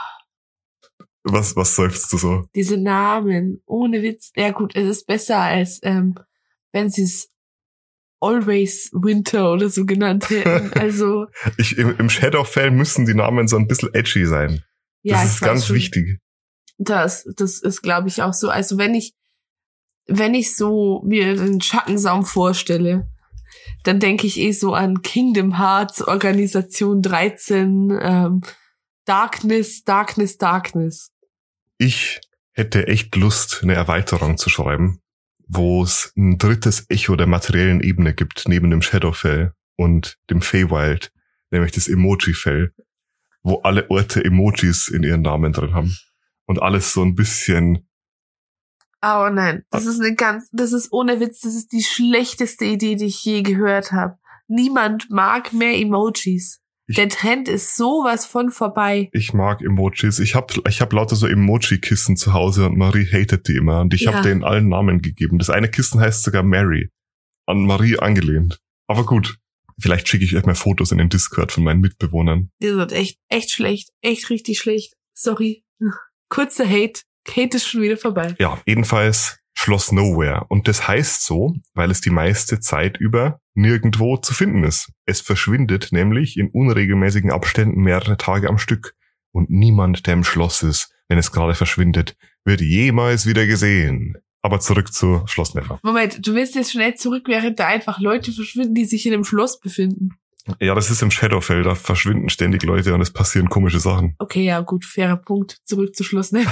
Was, 1.24 1.56
was 1.56 1.76
seufzt 1.76 2.12
du 2.14 2.18
so? 2.18 2.46
diese 2.56 2.78
Namen, 2.78 3.62
ohne 3.66 4.02
Witz. 4.04 4.32
Ja 4.36 4.52
gut, 4.52 4.76
es 4.76 4.88
ist 4.88 5.08
besser 5.08 5.40
als 5.40 5.80
ähm, 5.84 6.16
wenn 6.72 6.90
sie 6.90 7.04
es 7.04 7.30
Always 8.20 8.90
Winter 8.94 9.52
oder 9.54 9.70
so 9.70 9.86
genannt 9.86 10.30
hätten. 10.30 10.72
Also 10.80 11.28
Ich, 11.58 11.78
im, 11.78 11.96
Im 11.98 12.10
Shadowfell 12.10 12.72
müssen 12.72 13.06
die 13.06 13.14
Namen 13.14 13.48
so 13.48 13.58
ein 13.58 13.68
bisschen 13.68 13.94
edgy 13.94 14.26
sein. 14.26 14.64
ja, 15.04 15.22
das 15.22 15.34
ist 15.36 15.42
ganz 15.42 15.68
schon. 15.68 15.76
wichtig. 15.76 16.20
Das, 16.80 17.28
das 17.36 17.60
ist, 17.62 17.82
glaube 17.82 18.08
ich, 18.08 18.22
auch 18.22 18.34
so. 18.34 18.50
Also 18.50 18.78
wenn 18.78 18.94
ich, 18.96 19.14
wenn 20.08 20.34
ich 20.36 20.56
so 20.56 21.02
mir 21.06 21.36
den 21.36 21.62
Schattensaum 21.62 22.26
vorstelle, 22.26 23.08
dann 23.88 24.00
denke 24.02 24.28
ich 24.28 24.38
eh 24.38 24.52
so 24.52 24.74
an 24.74 25.02
Kingdom 25.02 25.58
Hearts, 25.58 26.06
Organisation 26.06 27.02
13, 27.02 27.98
ähm, 28.02 28.42
Darkness, 29.06 29.86
Darkness, 29.86 30.38
Darkness. 30.38 31.12
Ich 31.78 32.20
hätte 32.52 32.88
echt 32.88 33.16
Lust, 33.16 33.62
eine 33.64 33.76
Erweiterung 33.76 34.38
zu 34.38 34.50
schreiben, 34.50 35.00
wo 35.48 35.84
es 35.84 36.12
ein 36.18 36.38
drittes 36.38 36.86
Echo 36.90 37.16
der 37.16 37.28
materiellen 37.28 37.80
Ebene 37.80 38.14
gibt, 38.14 38.50
neben 38.50 38.70
dem 38.70 38.82
Shadowfell 38.82 39.54
und 39.78 40.18
dem 40.30 40.42
Feywild, 40.42 41.14
nämlich 41.52 41.72
das 41.72 41.88
Emoji-Fell, 41.88 42.74
wo 43.42 43.62
alle 43.62 43.90
Orte 43.90 44.24
Emojis 44.26 44.90
in 44.90 45.04
ihren 45.04 45.22
Namen 45.22 45.54
drin 45.54 45.74
haben. 45.74 45.98
Und 46.46 46.62
alles 46.62 46.92
so 46.92 47.04
ein 47.04 47.16
bisschen, 47.16 47.87
Oh 49.04 49.30
nein, 49.32 49.64
das 49.70 49.86
ist 49.86 50.00
eine 50.02 50.16
ganz, 50.16 50.50
das 50.52 50.74
ist 50.74 50.92
ohne 50.92 51.20
Witz, 51.20 51.42
das 51.42 51.56
ist 51.56 51.72
die 51.72 51.84
schlechteste 51.84 52.66
Idee, 52.66 52.96
die 52.96 53.06
ich 53.06 53.24
je 53.24 53.44
gehört 53.44 53.92
habe. 53.92 54.18
Niemand 54.48 55.10
mag 55.12 55.54
mehr 55.54 55.78
Emojis. 55.78 56.62
Ich- 56.90 56.96
Der 56.96 57.10
Trend 57.10 57.48
ist 57.50 57.76
sowas 57.76 58.26
von 58.26 58.50
vorbei. 58.50 59.10
ich 59.12 59.34
mag 59.34 59.62
Emojis. 59.62 60.20
Ich 60.20 60.36
hab, 60.36 60.54
ich 60.68 60.80
hab 60.82 60.94
lauter 60.94 61.16
so 61.18 61.28
Emoji-Kissen 61.28 62.16
zu 62.16 62.32
Hause 62.34 62.66
und 62.66 62.78
Marie 62.78 63.06
hatet 63.06 63.48
die 63.50 63.58
immer. 63.58 63.82
Und 63.82 63.94
ich 63.94 64.04
Ja. 64.04 64.14
hab 64.14 64.24
denen 64.24 64.44
allen 64.44 64.70
Namen 64.70 65.02
gegeben. 65.02 65.38
Das 65.38 65.50
eine 65.50 65.70
Kissen 65.70 66.00
heißt 66.00 66.24
sogar 66.24 66.44
Mary. 66.44 66.90
An 67.46 67.66
Marie 67.66 67.98
angelehnt. 68.00 68.60
Aber 68.88 69.06
gut. 69.06 69.38
Vielleicht 69.80 70.08
schicke 70.08 70.24
ich 70.26 70.36
euch 70.36 70.46
mal 70.46 70.56
Fotos 70.56 70.92
in 70.94 70.98
den 70.98 71.10
Discord 71.10 71.52
von 71.52 71.64
meinen 71.66 71.82
Mitbewohnern. 71.82 72.50
Die 72.64 72.70
sind 72.70 72.92
echt, 72.94 73.20
echt 73.28 73.52
schlecht. 73.52 73.90
Echt 74.02 74.30
richtig 74.30 74.58
schlecht. 74.58 74.96
Sorry. 75.14 75.66
Kurzer 76.30 76.68
Hate. 76.68 77.02
Hate 77.30 77.58
ist 77.58 77.68
schon 77.68 77.82
wieder 77.82 77.98
vorbei. 77.98 78.36
Ja, 78.40 78.60
jedenfalls 78.66 79.40
Schloss 79.54 79.92
Nowhere. 79.92 80.46
Und 80.50 80.68
das 80.68 80.88
heißt 80.88 81.26
so, 81.26 81.56
weil 81.74 81.92
es 81.92 82.00
die 82.00 82.10
meiste 82.10 82.60
Zeit 82.60 82.98
über 82.98 83.40
nirgendwo 83.56 84.18
zu 84.18 84.34
finden 84.34 84.64
ist. 84.64 84.92
Es 85.06 85.20
verschwindet 85.20 85.90
nämlich 85.92 86.38
in 86.38 86.50
unregelmäßigen 86.50 87.32
Abständen 87.32 87.82
mehrere 87.82 88.18
Tage 88.18 88.50
am 88.50 88.60
Stück. 88.60 88.94
Und 89.32 89.50
niemand, 89.50 90.06
der 90.06 90.14
im 90.14 90.24
Schloss 90.24 90.64
ist, 90.64 90.94
wenn 91.10 91.18
es 91.18 91.32
gerade 91.32 91.56
verschwindet, 91.56 92.16
wird 92.46 92.62
jemals 92.62 93.26
wieder 93.26 93.46
gesehen. 93.48 94.18
Aber 94.42 94.60
zurück 94.60 94.94
zu 94.94 95.24
Schloss 95.26 95.56
Never. 95.56 95.80
Moment, 95.84 96.26
du 96.26 96.36
willst 96.36 96.56
jetzt 96.56 96.72
schnell 96.72 96.96
zurück, 96.96 97.24
während 97.28 97.60
da 97.60 97.68
einfach 97.68 98.00
Leute 98.00 98.32
verschwinden, 98.32 98.76
die 98.76 98.86
sich 98.86 99.06
in 99.06 99.14
einem 99.14 99.24
Schloss 99.24 99.60
befinden. 99.60 100.12
Ja, 100.60 100.76
das 100.76 100.90
ist 100.90 101.02
im 101.02 101.12
Shadowfell, 101.12 101.64
da 101.64 101.76
verschwinden 101.76 102.30
ständig 102.30 102.64
Leute 102.64 102.94
und 102.94 103.02
es 103.02 103.12
passieren 103.12 103.50
komische 103.50 103.80
Sachen. 103.80 104.16
Okay, 104.20 104.44
ja, 104.44 104.62
gut, 104.62 104.86
fairer 104.86 105.18
Punkt. 105.18 105.58
Zurück 105.66 105.96
zu 105.96 106.04
Schloss 106.04 106.32
ne? 106.32 106.46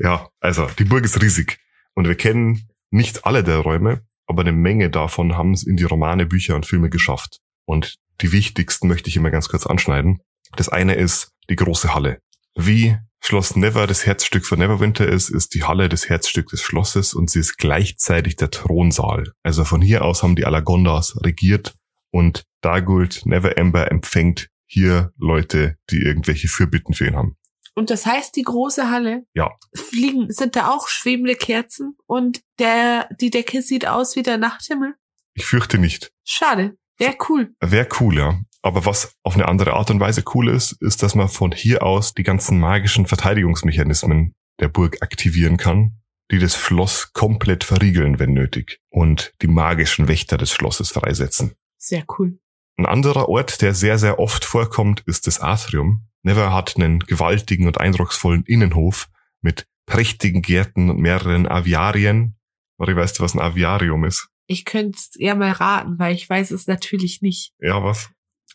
ja, 0.00 0.28
also 0.40 0.68
die 0.78 0.84
Burg 0.84 1.04
ist 1.04 1.20
riesig 1.20 1.58
und 1.94 2.06
wir 2.06 2.14
kennen 2.14 2.68
nicht 2.90 3.26
alle 3.26 3.42
der 3.42 3.58
Räume, 3.58 4.02
aber 4.26 4.42
eine 4.42 4.52
Menge 4.52 4.90
davon 4.90 5.36
haben 5.36 5.52
es 5.52 5.64
in 5.64 5.76
die 5.76 5.84
Romane, 5.84 6.26
Bücher 6.26 6.54
und 6.54 6.66
Filme 6.66 6.90
geschafft. 6.90 7.40
Und 7.66 7.96
die 8.20 8.32
wichtigsten 8.32 8.88
möchte 8.88 9.08
ich 9.08 9.16
immer 9.16 9.30
ganz 9.30 9.48
kurz 9.48 9.66
anschneiden. 9.66 10.20
Das 10.56 10.68
eine 10.68 10.94
ist 10.94 11.32
die 11.50 11.56
große 11.56 11.94
Halle. 11.94 12.20
Wie 12.54 12.96
Schloss 13.26 13.56
Never 13.56 13.86
das 13.86 14.04
Herzstück 14.04 14.44
von 14.44 14.58
Neverwinter 14.58 15.08
ist, 15.08 15.30
ist 15.30 15.54
die 15.54 15.64
Halle 15.64 15.88
das 15.88 16.10
Herzstück 16.10 16.48
des 16.48 16.60
Schlosses 16.60 17.14
und 17.14 17.30
sie 17.30 17.40
ist 17.40 17.56
gleichzeitig 17.56 18.36
der 18.36 18.50
Thronsaal. 18.50 19.32
Also 19.42 19.64
von 19.64 19.80
hier 19.80 20.04
aus 20.04 20.22
haben 20.22 20.36
die 20.36 20.44
Alagondas 20.44 21.16
regiert 21.22 21.74
und 22.10 22.44
Dagult 22.60 23.24
Neverember 23.24 23.90
empfängt 23.90 24.50
hier 24.66 25.10
Leute, 25.16 25.78
die 25.88 26.02
irgendwelche 26.02 26.48
Fürbitten 26.48 26.92
für 26.92 27.06
ihn 27.06 27.16
haben. 27.16 27.38
Und 27.74 27.88
das 27.88 28.04
heißt, 28.04 28.36
die 28.36 28.42
große 28.42 28.90
Halle. 28.90 29.24
Ja. 29.32 29.52
Fliegen, 29.74 30.30
sind 30.30 30.54
da 30.54 30.70
auch 30.70 30.88
schwebende 30.88 31.34
Kerzen 31.34 31.96
und 32.04 32.42
der, 32.58 33.08
die 33.22 33.30
Decke 33.30 33.62
sieht 33.62 33.86
aus 33.86 34.16
wie 34.16 34.22
der 34.22 34.36
Nachthimmel? 34.36 34.96
Ich 35.32 35.46
fürchte 35.46 35.78
nicht. 35.78 36.12
Schade. 36.24 36.76
Wäre 36.98 37.16
cool. 37.30 37.54
Wäre 37.60 37.88
cool, 38.00 38.18
ja. 38.18 38.38
Aber 38.64 38.86
was 38.86 39.14
auf 39.22 39.34
eine 39.34 39.46
andere 39.46 39.74
Art 39.74 39.90
und 39.90 40.00
Weise 40.00 40.24
cool 40.34 40.48
ist, 40.48 40.72
ist, 40.80 41.02
dass 41.02 41.14
man 41.14 41.28
von 41.28 41.52
hier 41.52 41.82
aus 41.82 42.14
die 42.14 42.22
ganzen 42.22 42.58
magischen 42.58 43.04
Verteidigungsmechanismen 43.04 44.34
der 44.58 44.68
Burg 44.68 45.02
aktivieren 45.02 45.58
kann, 45.58 46.00
die 46.30 46.38
das 46.38 46.56
Schloss 46.56 47.12
komplett 47.12 47.62
verriegeln, 47.62 48.18
wenn 48.18 48.32
nötig, 48.32 48.80
und 48.88 49.34
die 49.42 49.48
magischen 49.48 50.08
Wächter 50.08 50.38
des 50.38 50.50
Schlosses 50.50 50.90
freisetzen. 50.92 51.52
Sehr 51.76 52.06
cool. 52.18 52.38
Ein 52.78 52.86
anderer 52.86 53.28
Ort, 53.28 53.60
der 53.60 53.74
sehr, 53.74 53.98
sehr 53.98 54.18
oft 54.18 54.46
vorkommt, 54.46 55.02
ist 55.04 55.26
das 55.26 55.40
Atrium. 55.40 56.08
Never 56.22 56.50
hat 56.50 56.76
einen 56.76 57.00
gewaltigen 57.00 57.66
und 57.66 57.78
eindrucksvollen 57.78 58.44
Innenhof 58.46 59.08
mit 59.42 59.66
prächtigen 59.84 60.40
Gärten 60.40 60.88
und 60.88 61.00
mehreren 61.00 61.46
Aviarien. 61.46 62.38
Mari, 62.78 62.96
weißt 62.96 63.18
du, 63.18 63.24
was 63.24 63.34
ein 63.34 63.40
Aviarium 63.40 64.06
ist? 64.06 64.30
Ich 64.46 64.64
könnte 64.64 64.98
es 64.98 65.16
eher 65.16 65.34
mal 65.34 65.52
raten, 65.52 65.98
weil 65.98 66.14
ich 66.14 66.28
weiß 66.30 66.50
es 66.50 66.66
natürlich 66.66 67.20
nicht. 67.20 67.52
Ja, 67.58 67.84
was? 67.84 68.10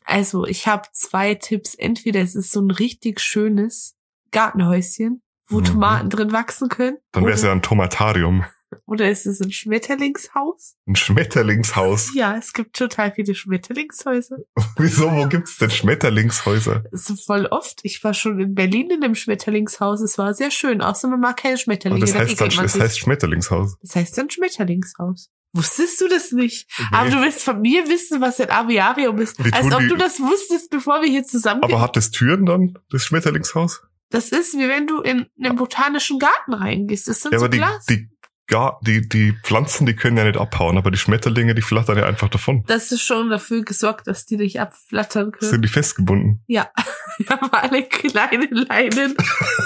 Also, 0.09 0.45
ich 0.45 0.67
habe 0.67 0.87
zwei 0.91 1.35
Tipps. 1.35 1.75
Entweder 1.75 2.21
es 2.21 2.35
ist 2.35 2.51
so 2.51 2.61
ein 2.61 2.71
richtig 2.71 3.19
schönes 3.19 3.95
Gartenhäuschen, 4.31 5.21
wo 5.47 5.59
Mhm. 5.59 5.63
Tomaten 5.65 6.09
drin 6.09 6.31
wachsen 6.31 6.69
können. 6.69 6.97
Dann 7.11 7.23
wäre 7.25 7.33
es 7.35 7.43
ja 7.43 7.51
ein 7.51 7.61
Tomatarium. 7.61 8.45
Oder 8.89 9.09
ist 9.09 9.25
es 9.25 9.39
ein 9.41 9.51
Schmetterlingshaus? 9.51 10.75
Ein 10.87 10.95
Schmetterlingshaus. 10.95 12.11
Ja, 12.15 12.35
es 12.37 12.53
gibt 12.53 12.75
total 12.75 13.11
viele 13.13 13.35
Schmetterlingshäuser. 13.35 14.37
Wieso, 14.77 15.11
wo 15.11 15.27
gibt's 15.27 15.57
denn 15.57 15.69
Schmetterlingshäuser? 15.69 16.83
So 16.91 17.15
voll 17.15 17.45
oft. 17.47 17.79
Ich 17.83 18.03
war 18.03 18.13
schon 18.13 18.39
in 18.39 18.55
Berlin 18.55 18.89
in 18.89 19.03
einem 19.03 19.15
Schmetterlingshaus. 19.15 20.01
Es 20.01 20.17
war 20.17 20.33
sehr 20.33 20.51
schön. 20.51 20.81
Außer 20.81 21.07
man 21.07 21.19
mag 21.19 21.37
keine 21.37 21.53
Aber 21.53 21.59
Schmetterlinge. 21.61 22.01
das 22.01 22.13
da 22.13 22.19
heißt 22.19 22.41
dann, 22.41 22.49
das 22.49 22.79
heißt 22.79 22.99
Schmetterlingshaus. 22.99 23.77
das 23.81 23.95
heißt 23.95 24.17
dann 24.17 24.29
Schmetterlingshaus. 24.29 25.29
Wusstest 25.53 25.99
du 26.01 26.07
das 26.07 26.31
nicht? 26.31 26.69
Aber 26.91 27.09
du 27.09 27.21
willst 27.21 27.43
von 27.43 27.59
mir 27.61 27.87
wissen, 27.87 28.21
was 28.21 28.39
ein 28.39 28.51
Aviarium 28.51 29.17
ist. 29.19 29.43
Wie 29.43 29.51
Als 29.51 29.71
ob 29.73 29.79
die- 29.79 29.87
du 29.87 29.95
das 29.95 30.19
wusstest, 30.19 30.69
bevor 30.69 31.01
wir 31.01 31.09
hier 31.09 31.23
zusammen. 31.23 31.63
Aber 31.63 31.81
hat 31.81 31.95
das 31.95 32.11
Türen 32.11 32.45
dann, 32.45 32.77
das 32.91 33.03
Schmetterlingshaus? 33.03 33.81
Das 34.11 34.29
ist 34.29 34.53
wie 34.55 34.67
wenn 34.67 34.85
du 34.87 35.01
in 35.01 35.27
einen 35.43 35.55
botanischen 35.55 36.19
Garten 36.19 36.53
reingehst. 36.53 37.07
Das 37.07 37.21
sind 37.21 37.31
Ja, 37.31 37.39
so 37.39 37.45
aber 37.45 37.51
die, 37.51 37.57
Glas. 37.57 37.85
die, 37.85 38.09
gar, 38.49 38.79
die, 38.81 39.07
die 39.07 39.33
Pflanzen, 39.43 39.85
die 39.85 39.95
können 39.95 40.17
ja 40.17 40.25
nicht 40.25 40.37
abhauen, 40.37 40.77
aber 40.77 40.91
die 40.91 40.97
Schmetterlinge, 40.97 41.55
die 41.55 41.61
flattern 41.61 41.97
ja 41.97 42.05
einfach 42.05 42.29
davon. 42.29 42.63
das 42.67 42.91
ist 42.91 43.01
schon 43.01 43.29
dafür 43.29 43.63
gesorgt, 43.63 44.07
dass 44.07 44.25
die 44.25 44.35
nicht 44.35 44.59
abflattern 44.59 45.31
können. 45.31 45.49
Sind 45.51 45.61
die 45.63 45.69
festgebunden? 45.69 46.43
ja. 46.47 46.69
Wir 47.19 47.29
haben 47.29 47.51
alle 47.51 47.83
kleine 47.83 48.47
Leinen. 48.51 49.15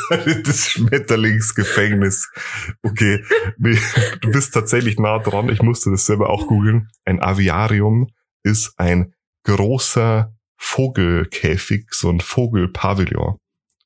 das 0.44 0.70
Schmetterlingsgefängnis. 0.72 2.32
Okay, 2.82 3.24
du 3.58 4.32
bist 4.32 4.54
tatsächlich 4.54 4.98
nah 5.00 5.20
dran. 5.20 5.50
Ich 5.50 5.62
musste 5.62 5.92
das 5.92 6.06
selber 6.06 6.30
auch 6.30 6.48
googeln. 6.48 6.90
Ein 7.06 7.22
Aviarium 7.22 8.08
ist 8.44 8.74
ein 8.78 9.14
großer 9.44 10.36
Vogelkäfig, 10.58 11.88
so 11.92 12.10
ein 12.10 12.22
Vogelpavillon. 12.22 13.38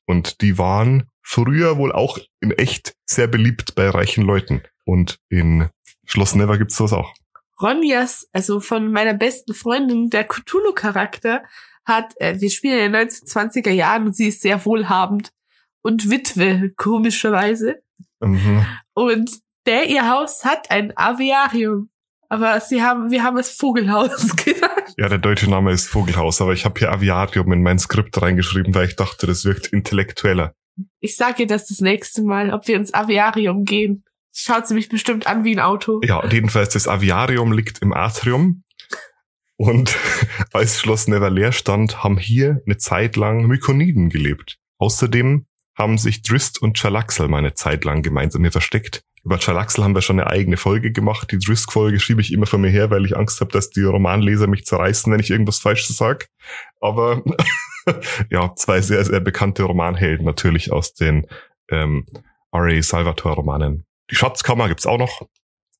Und 0.06 0.40
die 0.40 0.56
waren 0.56 1.08
früher 1.28 1.76
wohl 1.76 1.92
auch 1.92 2.18
in 2.40 2.52
echt 2.52 2.94
sehr 3.04 3.26
beliebt 3.26 3.74
bei 3.74 3.90
reichen 3.90 4.24
Leuten. 4.24 4.62
Und 4.86 5.18
in 5.28 5.68
Schloss 6.06 6.34
Never 6.34 6.56
gibt's 6.56 6.76
sowas 6.76 6.94
auch. 6.94 7.12
Ronjas, 7.60 8.26
also 8.32 8.60
von 8.60 8.90
meiner 8.90 9.12
besten 9.12 9.52
Freundin, 9.52 10.08
der 10.08 10.24
Cthulhu-Charakter, 10.24 11.42
hat, 11.84 12.14
äh, 12.18 12.40
wir 12.40 12.50
spielen 12.50 12.78
in 12.78 12.92
den 12.92 13.08
1920er 13.08 13.70
Jahren 13.70 14.06
und 14.06 14.16
sie 14.16 14.28
ist 14.28 14.40
sehr 14.40 14.64
wohlhabend 14.64 15.32
und 15.82 16.08
Witwe, 16.08 16.72
komischerweise. 16.76 17.82
Mhm. 18.20 18.64
Und 18.94 19.30
der 19.66 19.86
ihr 19.88 20.08
Haus 20.08 20.44
hat 20.44 20.70
ein 20.70 20.96
Aviarium. 20.96 21.90
Aber 22.30 22.60
sie 22.60 22.82
haben, 22.82 23.10
wir 23.10 23.22
haben 23.22 23.36
es 23.36 23.50
Vogelhaus 23.50 24.34
genannt. 24.44 24.94
Ja, 24.96 25.08
der 25.08 25.18
deutsche 25.18 25.50
Name 25.50 25.72
ist 25.72 25.88
Vogelhaus, 25.88 26.40
aber 26.40 26.52
ich 26.52 26.64
habe 26.64 26.78
hier 26.78 26.90
Aviarium 26.90 27.52
in 27.52 27.62
mein 27.62 27.78
Skript 27.78 28.20
reingeschrieben, 28.20 28.74
weil 28.74 28.86
ich 28.86 28.96
dachte, 28.96 29.26
das 29.26 29.44
wirkt 29.44 29.68
intellektueller. 29.68 30.54
Ich 31.00 31.16
sage 31.16 31.42
ihr 31.42 31.46
das 31.46 31.66
das 31.66 31.80
nächste 31.80 32.22
Mal, 32.22 32.52
ob 32.52 32.66
wir 32.68 32.76
ins 32.76 32.94
Aviarium 32.94 33.64
gehen. 33.64 34.04
Schaut 34.32 34.66
sie 34.68 34.74
mich 34.74 34.88
bestimmt 34.88 35.26
an 35.26 35.44
wie 35.44 35.54
ein 35.56 35.60
Auto. 35.60 36.00
Ja, 36.04 36.24
jedenfalls 36.28 36.70
das 36.70 36.86
Aviarium 36.86 37.52
liegt 37.52 37.80
im 37.80 37.92
Atrium. 37.92 38.62
Und 39.56 39.96
als 40.52 40.80
Schloss 40.80 41.08
Never 41.08 41.30
leer 41.30 41.52
stand, 41.52 42.04
haben 42.04 42.18
hier 42.18 42.62
eine 42.64 42.76
Zeit 42.76 43.16
lang 43.16 43.46
Mykoniden 43.46 44.08
gelebt. 44.08 44.58
Außerdem 44.78 45.46
haben 45.74 45.98
sich 45.98 46.22
Drist 46.22 46.60
und 46.60 46.76
Chalaxel 46.78 47.28
mal 47.28 47.38
eine 47.38 47.54
Zeit 47.54 47.84
lang 47.84 48.02
gemeinsam 48.02 48.42
hier 48.42 48.52
versteckt. 48.52 49.02
Über 49.24 49.38
Chalaxel 49.38 49.84
haben 49.84 49.94
wir 49.94 50.02
schon 50.02 50.20
eine 50.20 50.30
eigene 50.30 50.56
Folge 50.56 50.92
gemacht. 50.92 51.32
Die 51.32 51.38
Drist-Folge 51.38 52.00
schiebe 52.00 52.20
ich 52.20 52.32
immer 52.32 52.46
von 52.46 52.60
mir 52.60 52.70
her, 52.70 52.90
weil 52.90 53.04
ich 53.04 53.16
Angst 53.16 53.40
habe, 53.40 53.52
dass 53.52 53.70
die 53.70 53.82
Romanleser 53.82 54.46
mich 54.46 54.64
zerreißen, 54.64 55.12
wenn 55.12 55.20
ich 55.20 55.30
irgendwas 55.30 55.58
Falsches 55.58 55.96
sag. 55.96 56.28
Aber 56.80 57.22
ja, 58.30 58.54
zwei 58.56 58.80
sehr, 58.80 59.04
sehr 59.04 59.20
bekannte 59.20 59.64
Romanhelden 59.64 60.24
natürlich 60.24 60.72
aus 60.72 60.94
den 60.94 61.26
ähm, 61.70 62.06
R.A. 62.52 62.82
Salvatore-Romanen. 62.82 63.84
Die 64.10 64.14
Schatzkammer 64.14 64.68
gibt's 64.68 64.86
auch 64.86 64.98
noch. 64.98 65.28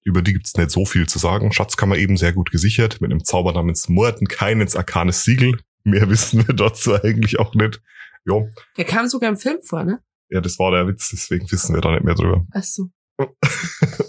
Über 0.05 0.23
die 0.23 0.33
gibt's 0.33 0.57
nicht 0.57 0.71
so 0.71 0.85
viel 0.85 1.07
zu 1.07 1.19
sagen. 1.19 1.53
Schatzkammer 1.53 1.97
eben 1.97 2.17
sehr 2.17 2.33
gut 2.33 2.51
gesichert 2.51 3.01
mit 3.01 3.11
einem 3.11 3.25
Zauber 3.25 3.53
namens 3.53 3.89
Mordenkainens 3.89 4.77
Arcanes 4.77 5.25
Siegel. 5.25 5.59
Mehr 5.85 6.09
wissen 6.11 6.47
wir 6.47 6.55
dazu 6.55 6.95
eigentlich 6.95 7.39
auch 7.39 7.55
nicht. 7.55 7.81
Ja, 8.27 8.43
Der 8.77 8.85
kam 8.85 9.09
sogar 9.09 9.31
im 9.31 9.37
Film 9.37 9.59
vor, 9.63 9.85
ne? 9.85 10.01
ja, 10.31 10.41
das 10.41 10.59
war 10.59 10.71
der 10.71 10.87
Witz, 10.87 11.09
deswegen 11.11 11.51
wissen 11.51 11.75
wir 11.75 11.81
da 11.81 11.91
nicht 11.93 12.05
mehr 12.05 12.15
drüber. 12.15 12.47
Ach 12.53 12.63
so. 12.63 12.91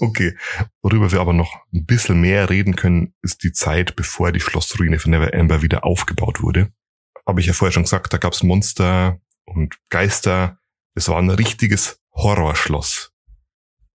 Okay. 0.01 0.35
Worüber 0.81 1.11
wir 1.11 1.19
aber 1.19 1.33
noch 1.33 1.55
ein 1.73 1.85
bisschen 1.85 2.21
mehr 2.21 2.49
reden 2.49 2.75
können, 2.75 3.13
ist 3.21 3.43
die 3.43 3.51
Zeit, 3.51 3.95
bevor 3.95 4.31
die 4.31 4.39
Schlossruine 4.39 4.97
von 4.97 5.11
Never 5.11 5.33
Amber 5.33 5.61
wieder 5.61 5.83
aufgebaut 5.83 6.41
wurde. 6.41 6.71
Habe 7.29 7.41
ich 7.41 7.45
ja 7.45 7.53
vorher 7.53 7.71
schon 7.71 7.83
gesagt, 7.83 8.11
da 8.11 8.17
gab's 8.17 8.41
Monster 8.41 9.21
und 9.45 9.75
Geister. 9.89 10.57
Es 10.95 11.09
war 11.09 11.19
ein 11.19 11.29
richtiges 11.29 12.01
Horrorschloss. 12.11 13.13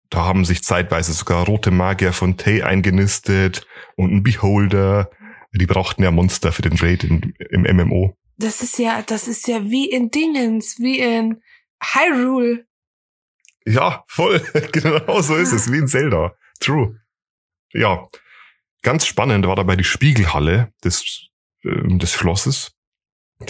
Da 0.08 0.24
haben 0.24 0.44
sich 0.44 0.62
zeitweise 0.62 1.12
sogar 1.12 1.44
rote 1.44 1.72
Magier 1.72 2.12
von 2.12 2.36
Tay 2.36 2.62
eingenistet 2.62 3.66
und 3.96 4.12
ein 4.12 4.22
Beholder. 4.22 5.10
Die 5.52 5.66
brauchten 5.66 6.04
ja 6.04 6.12
Monster 6.12 6.52
für 6.52 6.62
den 6.62 6.78
Raid 6.78 7.02
in, 7.02 7.34
im 7.50 7.62
MMO. 7.62 8.16
Das 8.36 8.62
ist 8.62 8.78
ja, 8.78 9.02
das 9.02 9.26
ist 9.26 9.48
ja 9.48 9.64
wie 9.64 9.90
in 9.90 10.12
Dingens, 10.12 10.78
wie 10.78 11.00
in 11.00 11.42
Hyrule. 11.82 12.68
Ja, 13.66 14.04
voll. 14.06 14.46
genau 14.72 15.20
so 15.22 15.34
ist 15.34 15.50
es, 15.50 15.72
wie 15.72 15.78
in 15.78 15.88
Zelda. 15.88 16.36
True. 16.60 17.00
Ja. 17.72 18.06
Ganz 18.82 19.06
spannend 19.06 19.44
war 19.44 19.56
dabei 19.56 19.74
die 19.74 19.82
Spiegelhalle 19.82 20.72
des, 20.84 21.30
ähm, 21.64 21.98
des 21.98 22.12
Schlosses. 22.12 22.74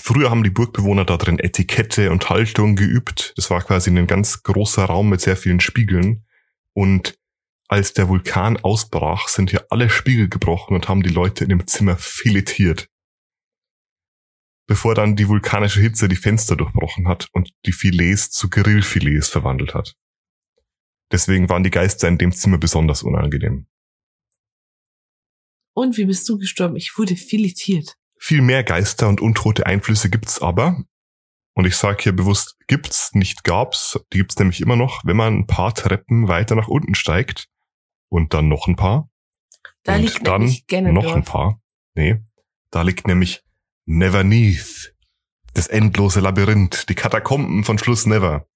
Früher 0.01 0.31
haben 0.31 0.43
die 0.43 0.51
Burgbewohner 0.51 1.05
da 1.05 1.17
drin 1.17 1.39
Etikette 1.39 2.11
und 2.11 2.29
Haltung 2.31 2.77
geübt. 2.77 3.35
Das 3.37 3.51
war 3.51 3.63
quasi 3.63 3.91
ein 3.91 4.07
ganz 4.07 4.43
großer 4.43 4.85
Raum 4.85 5.11
mit 5.11 5.21
sehr 5.21 5.37
vielen 5.37 5.61
Spiegeln. 5.61 6.25
Und 6.73 7.19
als 7.69 7.93
der 7.93 8.09
Vulkan 8.09 8.57
ausbrach, 8.59 9.29
sind 9.29 9.51
hier 9.51 9.67
alle 9.71 9.91
Spiegel 9.91 10.29
gebrochen 10.29 10.75
und 10.75 10.89
haben 10.89 11.03
die 11.03 11.11
Leute 11.11 11.45
in 11.45 11.51
dem 11.51 11.67
Zimmer 11.67 11.97
filetiert. 11.97 12.89
Bevor 14.67 14.95
dann 14.95 15.17
die 15.17 15.29
vulkanische 15.29 15.81
Hitze 15.81 16.09
die 16.09 16.17
Fenster 16.17 16.57
durchbrochen 16.57 17.07
hat 17.07 17.29
und 17.33 17.53
die 17.67 17.73
Filets 17.73 18.31
zu 18.31 18.49
Grillfilets 18.49 19.29
verwandelt 19.29 19.75
hat. 19.75 19.97
Deswegen 21.13 21.49
waren 21.49 21.63
die 21.63 21.71
Geister 21.71 22.09
in 22.09 22.19
dem 22.19 22.33
Zimmer 22.33 22.59
besonders 22.59 23.03
unangenehm. 23.03 23.67
Und 25.75 25.97
wie 25.97 26.07
bist 26.07 26.29
du 26.29 26.39
gestorben? 26.39 26.77
Ich 26.77 26.97
wurde 26.97 27.17
filetiert. 27.17 27.97
Viel 28.27 28.41
mehr 28.41 28.65
Geister 28.65 29.07
und 29.11 29.21
untote 29.21 29.67
Einflüsse 29.67 30.09
gibt's 30.09 30.41
aber. 30.41 30.83
Und 31.53 31.67
ich 31.67 31.77
sage 31.77 32.05
hier 32.05 32.17
bewusst, 32.17 32.57
gibt's, 32.69 33.11
nicht 33.13 33.45
gab's. 33.45 34.01
Die 34.15 34.17
gibt's 34.17 34.39
nämlich 34.39 34.63
immer 34.63 34.77
noch, 34.77 35.05
wenn 35.05 35.19
man 35.19 35.41
ein 35.41 35.47
paar 35.47 35.75
Treppen 35.75 36.27
weiter 36.27 36.55
nach 36.55 36.69
unten 36.69 36.95
steigt. 36.95 37.49
Und 38.09 38.33
dann 38.33 38.49
noch 38.49 38.67
ein 38.67 38.77
paar. 38.77 39.11
Da 39.83 39.97
und 39.97 40.01
liegt 40.01 40.27
dann 40.27 40.41
nämlich 40.41 40.65
noch 40.71 41.15
ein 41.15 41.25
paar. 41.25 41.61
Nee, 41.95 42.23
da 42.71 42.81
liegt 42.81 43.07
nämlich 43.07 43.43
Neverneath. 43.85 44.95
Das 45.53 45.67
endlose 45.67 46.21
Labyrinth, 46.21 46.89
die 46.89 46.95
Katakomben 46.95 47.63
von 47.63 47.77
Schluss 47.77 48.07
Never. 48.07 48.47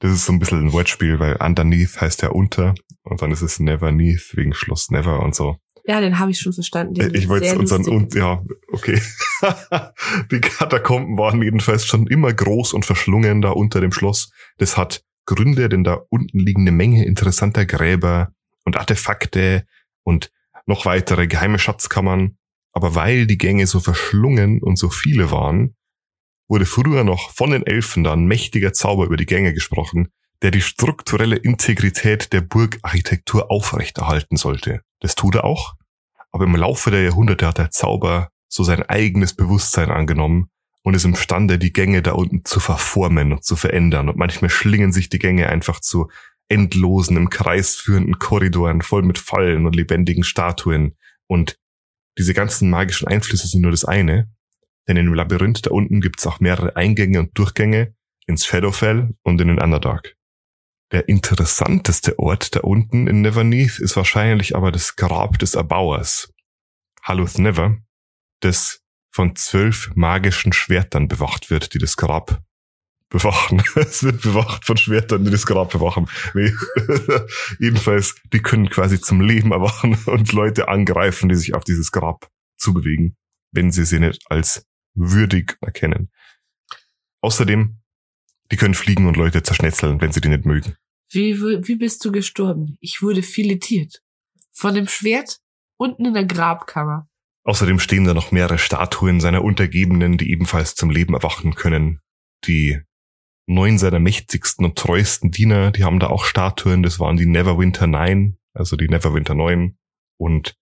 Das 0.00 0.10
ist 0.10 0.26
so 0.26 0.32
ein 0.32 0.40
bisschen 0.40 0.66
ein 0.66 0.72
Wortspiel, 0.72 1.20
weil 1.20 1.36
underneath 1.36 2.00
heißt 2.00 2.22
ja 2.22 2.30
unter 2.30 2.74
und 3.04 3.22
dann 3.22 3.30
ist 3.30 3.42
es 3.42 3.60
Neverneath 3.60 4.36
wegen 4.36 4.54
Schluss 4.54 4.90
Never 4.90 5.20
und 5.20 5.36
so. 5.36 5.60
Ja, 5.88 6.02
den 6.02 6.18
habe 6.18 6.30
ich 6.30 6.38
schon 6.38 6.52
verstanden. 6.52 6.94
Den 6.94 7.14
Äh, 7.14 7.18
Ich 7.18 7.28
wollte 7.30 7.58
unseren, 7.58 7.88
und, 7.88 8.14
ja, 8.14 8.44
okay. 8.78 9.02
die 10.30 10.40
Katakomben 10.40 11.18
waren 11.18 11.42
jedenfalls 11.42 11.84
schon 11.86 12.06
immer 12.06 12.32
groß 12.32 12.72
und 12.72 12.86
verschlungen 12.86 13.42
da 13.42 13.50
unter 13.50 13.80
dem 13.80 13.92
Schloss. 13.92 14.30
Das 14.58 14.76
hat 14.76 15.02
Gründe, 15.26 15.68
denn 15.68 15.84
da 15.84 16.00
unten 16.08 16.38
liegen 16.38 16.62
eine 16.62 16.72
Menge 16.72 17.04
interessanter 17.04 17.66
Gräber 17.66 18.32
und 18.64 18.76
Artefakte 18.76 19.66
und 20.02 20.30
noch 20.66 20.86
weitere 20.86 21.26
geheime 21.26 21.58
Schatzkammern. 21.58 22.38
Aber 22.72 22.94
weil 22.94 23.26
die 23.26 23.38
Gänge 23.38 23.66
so 23.66 23.80
verschlungen 23.80 24.62
und 24.62 24.76
so 24.76 24.88
viele 24.88 25.30
waren, 25.30 25.74
wurde 26.48 26.66
früher 26.66 27.04
noch 27.04 27.30
von 27.32 27.50
den 27.50 27.66
Elfen 27.66 28.04
da 28.04 28.12
ein 28.12 28.24
mächtiger 28.24 28.72
Zauber 28.72 29.04
über 29.04 29.16
die 29.16 29.26
Gänge 29.26 29.52
gesprochen, 29.52 30.08
der 30.42 30.50
die 30.50 30.62
strukturelle 30.62 31.36
Integrität 31.36 32.32
der 32.32 32.40
Burgarchitektur 32.40 33.50
aufrechterhalten 33.50 34.36
sollte. 34.36 34.82
Das 35.00 35.14
tut 35.14 35.34
er 35.34 35.44
auch. 35.44 35.74
Aber 36.30 36.44
im 36.44 36.56
Laufe 36.56 36.90
der 36.90 37.02
Jahrhunderte 37.02 37.46
hat 37.46 37.58
der 37.58 37.70
Zauber 37.70 38.30
so 38.48 38.64
sein 38.64 38.82
eigenes 38.82 39.34
Bewusstsein 39.34 39.90
angenommen 39.90 40.50
und 40.82 40.94
ist 40.94 41.04
imstande, 41.04 41.58
die 41.58 41.72
Gänge 41.72 42.02
da 42.02 42.12
unten 42.12 42.44
zu 42.44 42.60
verformen 42.60 43.32
und 43.32 43.44
zu 43.44 43.56
verändern. 43.56 44.08
Und 44.08 44.16
manchmal 44.16 44.50
schlingen 44.50 44.92
sich 44.92 45.08
die 45.08 45.18
Gänge 45.18 45.48
einfach 45.48 45.80
zu 45.80 46.10
endlosen, 46.48 47.16
im 47.16 47.28
Kreis 47.30 47.76
führenden 47.76 48.18
Korridoren 48.18 48.80
voll 48.82 49.02
mit 49.02 49.18
Fallen 49.18 49.66
und 49.66 49.76
lebendigen 49.76 50.24
Statuen. 50.24 50.96
Und 51.26 51.58
diese 52.16 52.32
ganzen 52.34 52.70
magischen 52.70 53.06
Einflüsse 53.06 53.46
sind 53.46 53.60
nur 53.60 53.70
das 53.70 53.84
eine. 53.84 54.30
Denn 54.88 54.96
im 54.96 55.12
Labyrinth 55.12 55.66
da 55.66 55.70
unten 55.70 56.00
gibt's 56.00 56.26
auch 56.26 56.40
mehrere 56.40 56.74
Eingänge 56.74 57.20
und 57.20 57.36
Durchgänge 57.36 57.94
ins 58.26 58.46
Shadowfell 58.46 59.14
und 59.22 59.40
in 59.40 59.48
den 59.48 59.60
Underdark. 59.60 60.16
Der 60.90 61.08
interessanteste 61.08 62.18
Ort 62.18 62.54
da 62.56 62.60
unten 62.60 63.06
in 63.06 63.20
Neverneath 63.20 63.78
ist 63.78 63.96
wahrscheinlich 63.96 64.56
aber 64.56 64.72
das 64.72 64.96
Grab 64.96 65.38
des 65.38 65.54
Erbauers, 65.54 66.32
Haluth 67.02 67.38
Never, 67.38 67.76
das 68.40 68.80
von 69.10 69.36
zwölf 69.36 69.90
magischen 69.94 70.52
Schwertern 70.52 71.08
bewacht 71.08 71.50
wird, 71.50 71.74
die 71.74 71.78
das 71.78 71.96
Grab 71.96 72.42
bewachen. 73.08 73.62
Es 73.74 74.02
wird 74.02 74.22
bewacht 74.22 74.64
von 74.64 74.76
Schwertern, 74.76 75.24
die 75.24 75.30
das 75.30 75.46
Grab 75.46 75.72
bewachen. 75.72 76.08
Nee. 76.34 76.52
Jedenfalls, 77.58 78.16
die 78.32 78.40
können 78.40 78.68
quasi 78.68 79.00
zum 79.00 79.20
Leben 79.20 79.52
erwachen 79.52 79.96
und 80.06 80.32
Leute 80.32 80.68
angreifen, 80.68 81.28
die 81.28 81.34
sich 81.34 81.54
auf 81.54 81.64
dieses 81.64 81.90
Grab 81.90 82.30
zubewegen, 82.56 83.16
wenn 83.52 83.70
sie 83.70 83.84
sie 83.84 84.00
nicht 84.00 84.22
als 84.30 84.66
würdig 84.94 85.56
erkennen. 85.60 86.10
Außerdem, 87.20 87.80
die 88.50 88.56
können 88.56 88.74
fliegen 88.74 89.06
und 89.06 89.16
Leute 89.16 89.42
zerschnetzeln, 89.42 90.00
wenn 90.00 90.12
sie 90.12 90.20
die 90.20 90.28
nicht 90.28 90.44
mögen. 90.44 90.76
Wie, 91.10 91.40
wie 91.40 91.66
wie 91.66 91.76
bist 91.76 92.04
du 92.04 92.12
gestorben? 92.12 92.76
Ich 92.80 93.00
wurde 93.02 93.22
filetiert. 93.22 94.02
Von 94.52 94.74
dem 94.74 94.86
Schwert 94.86 95.38
unten 95.76 96.04
in 96.04 96.14
der 96.14 96.26
Grabkammer. 96.26 97.08
Außerdem 97.48 97.78
stehen 97.78 98.04
da 98.04 98.12
noch 98.12 98.30
mehrere 98.30 98.58
Statuen 98.58 99.20
seiner 99.20 99.42
Untergebenen, 99.42 100.18
die 100.18 100.32
ebenfalls 100.32 100.74
zum 100.74 100.90
Leben 100.90 101.14
erwachen 101.14 101.54
können. 101.54 102.00
Die 102.44 102.78
neun 103.46 103.78
seiner 103.78 104.00
mächtigsten 104.00 104.66
und 104.66 104.76
treuesten 104.76 105.30
Diener, 105.30 105.70
die 105.70 105.84
haben 105.84 105.98
da 105.98 106.08
auch 106.08 106.26
Statuen. 106.26 106.82
Das 106.82 107.00
waren 107.00 107.16
die 107.16 107.24
Neverwinter 107.24 107.86
Nine, 107.86 108.36
also 108.52 108.76
die 108.76 108.88
Neverwinter 108.88 109.34
Neun. 109.34 109.78
Und 110.18 110.58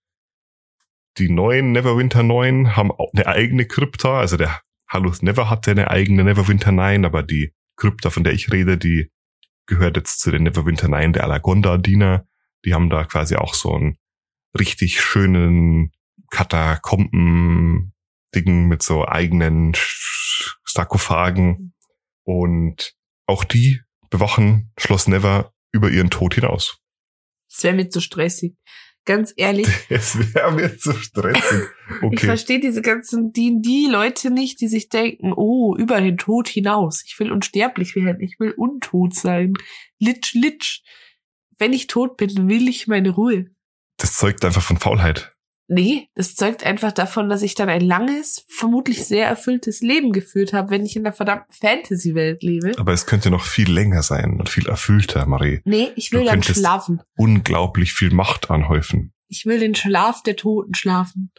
die 1.19 1.29
neuen 1.29 1.73
Neverwinter 1.73 2.23
Neun 2.23 2.77
haben 2.77 2.93
auch 2.93 3.13
eine 3.13 3.27
eigene 3.27 3.65
Krypta. 3.65 4.21
Also 4.21 4.37
der 4.37 4.61
Haluth 4.89 5.25
Never 5.25 5.51
hatte 5.51 5.73
eine 5.73 5.91
eigene 5.91 6.23
Neverwinter 6.23 6.71
Nine, 6.71 7.05
aber 7.05 7.25
die 7.25 7.53
Krypta, 7.75 8.11
von 8.11 8.23
der 8.23 8.33
ich 8.33 8.53
rede, 8.53 8.79
die 8.79 9.11
gehört 9.67 9.97
jetzt 9.97 10.21
zu 10.21 10.31
den 10.31 10.45
Neverwinter 10.45 10.87
Nine 10.87 11.15
der 11.15 11.25
Alagonda-Diener. 11.25 12.29
Die 12.65 12.75
haben 12.75 12.91
da 12.91 13.03
quasi 13.03 13.35
auch 13.35 13.55
so 13.55 13.75
einen 13.75 13.99
richtig 14.57 15.01
schönen 15.01 15.91
Katakomben-Dingen 16.31 18.69
mit 18.69 18.83
so 18.83 19.07
eigenen 19.07 19.75
Sarkophagen. 20.65 21.75
Und 22.25 22.95
auch 23.27 23.45
die 23.45 23.81
bewachen 24.11 24.73
Schloss 24.79 25.09
Never 25.09 25.53
über 25.73 25.91
ihren 25.91 26.11
Tod 26.11 26.35
hinaus. 26.35 26.79
Das 27.51 27.65
wäre 27.65 27.75
mir 27.75 27.89
zu 27.89 28.01
stressig. 28.01 28.55
Ganz 29.05 29.33
ehrlich, 29.37 29.69
Es 29.89 30.35
wäre 30.35 30.51
mir 30.53 30.77
zu 30.79 30.93
stressig. 30.93 31.69
ich 31.89 32.03
Okay. 32.03 32.27
verstehe 32.27 32.59
diese 32.59 32.83
ganzen 32.83 33.33
D&D-Leute 33.33 34.33
nicht, 34.33 34.61
die 34.61 34.67
sich 34.67 34.89
denken, 34.89 35.33
oh, 35.33 35.77
über 35.77 36.01
den 36.01 36.17
Tod 36.17 36.49
hinaus. 36.49 37.05
Ich 37.07 37.17
will 37.21 37.31
unsterblich 37.31 37.95
werden. 37.95 38.21
Ich 38.21 38.41
will 38.41 38.51
untot 38.51 39.15
sein. 39.15 39.55
Litsch, 40.01 40.35
litsch. 40.35 40.83
Wenn 41.59 41.73
ich 41.73 41.87
tot 41.87 42.17
bin, 42.17 42.49
will 42.49 42.67
ich 42.69 42.89
meine 42.89 43.11
Ruhe. 43.11 43.47
Das 43.99 44.15
zeugt 44.15 44.45
einfach 44.45 44.63
von 44.63 44.79
Faulheit. 44.79 45.33
Nee, 45.69 46.09
das 46.15 46.37
zeugt 46.37 46.65
einfach 46.65 46.93
davon, 46.93 47.29
dass 47.29 47.43
ich 47.43 47.55
dann 47.57 47.69
ein 47.69 47.81
langes, 47.81 48.45
vermutlich 48.49 49.05
sehr 49.05 49.27
erfülltes 49.27 49.81
Leben 49.81 50.13
geführt 50.13 50.53
habe, 50.53 50.71
wenn 50.71 50.87
ich 50.87 50.95
in 50.95 51.03
der 51.03 51.13
verdammten 51.13 51.53
Fantasy-Welt 51.53 52.43
lebe. 52.45 52.73
Aber 52.79 52.93
es 52.93 53.07
könnte 53.07 53.31
noch 53.31 53.45
viel 53.45 53.71
länger 53.71 54.03
sein 54.03 54.39
und 54.39 54.49
viel 54.49 54.69
erfüllter, 54.69 55.27
Marie. 55.27 55.61
Nee, 55.65 55.91
ich 55.97 56.13
will 56.13 56.21
Du 56.21 56.27
dann 56.27 56.43
schlafen. 56.43 57.03
Unglaublich 57.17 57.93
viel 57.93 58.13
Macht 58.13 58.51
anhäufen. 58.51 59.13
Ich 59.29 59.45
will 59.45 59.59
den 59.59 59.75
Schlaf 59.75 60.23
der 60.23 60.37
Toten 60.37 60.75
schlafen. 60.75 61.33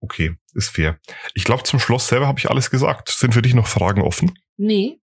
Okay, 0.00 0.36
ist 0.54 0.68
fair. 0.70 0.98
Ich 1.34 1.44
glaube, 1.44 1.62
zum 1.62 1.78
Schloss 1.80 2.08
selber 2.08 2.26
habe 2.26 2.38
ich 2.38 2.50
alles 2.50 2.70
gesagt. 2.70 3.08
Sind 3.08 3.32
für 3.32 3.42
dich 3.42 3.54
noch 3.54 3.66
Fragen 3.66 4.02
offen? 4.02 4.32
Nee, 4.58 5.00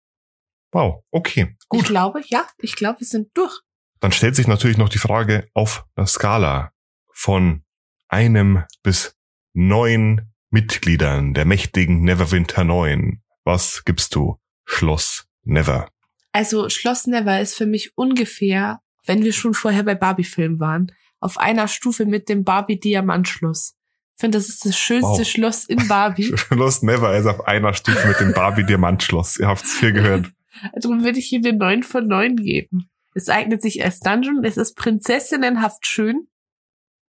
Wow, 0.71 1.03
okay, 1.11 1.55
ich 1.61 1.69
gut. 1.69 1.85
glaube, 1.85 2.21
ja, 2.27 2.45
ich 2.59 2.75
glaube, 2.75 2.99
wir 2.99 3.07
sind 3.07 3.29
durch. 3.35 3.61
Dann 4.01 4.11
stellt 4.11 4.35
sich 4.35 4.47
natürlich 4.47 4.77
noch 4.77 4.89
die 4.89 4.97
Frage 4.97 5.47
auf 5.53 5.85
der 5.97 6.05
Skala 6.05 6.71
von 7.13 7.63
einem 8.09 8.63
bis 8.83 9.15
neun 9.53 10.33
Mitgliedern 10.49 11.33
der 11.33 11.45
mächtigen 11.45 12.03
Neverwinter 12.03 12.63
9. 12.63 13.21
Was 13.43 13.83
gibst 13.85 14.15
du? 14.15 14.37
Schloss 14.65 15.27
Never. 15.43 15.89
Also 16.31 16.69
Schloss 16.69 17.07
Never 17.07 17.39
ist 17.39 17.55
für 17.55 17.65
mich 17.65 17.97
ungefähr, 17.97 18.81
wenn 19.05 19.23
wir 19.23 19.33
schon 19.33 19.53
vorher 19.53 19.83
bei 19.83 19.95
Barbie-Filmen 19.95 20.59
waren, 20.59 20.91
auf 21.19 21.37
einer 21.37 21.67
Stufe 21.67 22.05
mit 22.05 22.29
dem 22.29 22.43
Barbie-Diamantschloss. 22.43 23.75
Ich 24.15 24.21
finde, 24.21 24.37
das 24.37 24.49
ist 24.49 24.65
das 24.65 24.77
schönste 24.77 25.19
Wow. 25.19 25.27
Schloss 25.27 25.65
in 25.65 25.87
Barbie. 25.87 26.33
Schloss 26.35 26.81
Never 26.81 27.15
ist 27.15 27.25
auf 27.25 27.47
einer 27.47 27.73
Stufe 27.73 28.07
mit 28.07 28.19
dem 28.19 28.33
Barbie 28.33 28.63
Diamantschloss. 28.63 29.37
Ihr 29.37 29.47
habt's 29.47 29.79
hier 29.79 29.91
gehört. 29.91 30.31
Darum 30.73 31.03
würde 31.03 31.19
ich 31.19 31.31
ihm 31.31 31.43
den 31.43 31.57
9 31.57 31.83
von 31.83 32.07
9 32.07 32.35
geben. 32.37 32.89
Es 33.13 33.29
eignet 33.29 33.61
sich 33.61 33.83
als 33.83 33.99
Dungeon, 33.99 34.43
es 34.43 34.57
ist 34.57 34.75
prinzessinnenhaft 34.75 35.85
schön. 35.87 36.27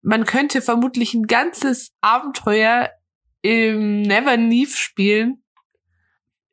Man 0.02 0.26
könnte 0.26 0.62
vermutlich 0.62 1.14
ein 1.14 1.28
ganzes 1.28 1.92
Abenteuer 2.02 2.92
im 3.42 4.02
Neverneath 4.02 4.76
spielen. 4.78 5.44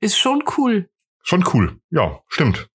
Ist 0.00 0.18
schon 0.18 0.44
cool. 0.57 0.88
Schon 1.22 1.44
cool. 1.52 1.80
Ja, 1.90 2.20
stimmt. 2.28 2.68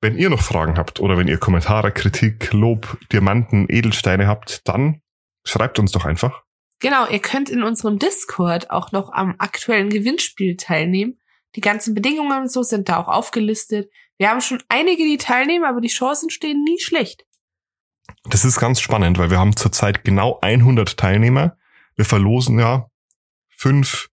Wenn 0.00 0.18
ihr 0.18 0.30
noch 0.30 0.42
Fragen 0.42 0.76
habt 0.76 1.00
oder 1.00 1.16
wenn 1.18 1.28
ihr 1.28 1.38
Kommentare, 1.38 1.90
Kritik, 1.90 2.52
Lob, 2.52 2.98
Diamanten, 3.12 3.66
Edelsteine 3.68 4.26
habt, 4.26 4.68
dann 4.68 5.02
schreibt 5.44 5.78
uns 5.78 5.92
doch 5.92 6.04
einfach. 6.04 6.44
Genau, 6.78 7.08
ihr 7.08 7.20
könnt 7.20 7.48
in 7.48 7.62
unserem 7.62 7.98
Discord 7.98 8.70
auch 8.70 8.92
noch 8.92 9.10
am 9.12 9.34
aktuellen 9.38 9.88
Gewinnspiel 9.88 10.56
teilnehmen. 10.56 11.18
Die 11.54 11.62
ganzen 11.62 11.94
Bedingungen 11.94 12.42
und 12.42 12.52
so 12.52 12.62
sind 12.62 12.88
da 12.88 12.98
auch 12.98 13.08
aufgelistet. 13.08 13.90
Wir 14.18 14.30
haben 14.30 14.42
schon 14.42 14.62
einige, 14.68 15.02
die 15.02 15.16
teilnehmen, 15.16 15.64
aber 15.64 15.80
die 15.80 15.88
Chancen 15.88 16.28
stehen 16.30 16.62
nie 16.62 16.78
schlecht. 16.78 17.24
Das 18.24 18.44
ist 18.44 18.58
ganz 18.58 18.80
spannend, 18.80 19.18
weil 19.18 19.30
wir 19.30 19.38
haben 19.38 19.56
zurzeit 19.56 20.04
genau 20.04 20.38
100 20.40 20.96
Teilnehmer. 20.96 21.56
Wir 21.94 22.04
verlosen 22.04 22.58
ja 22.58 22.90
fünf 23.56 24.08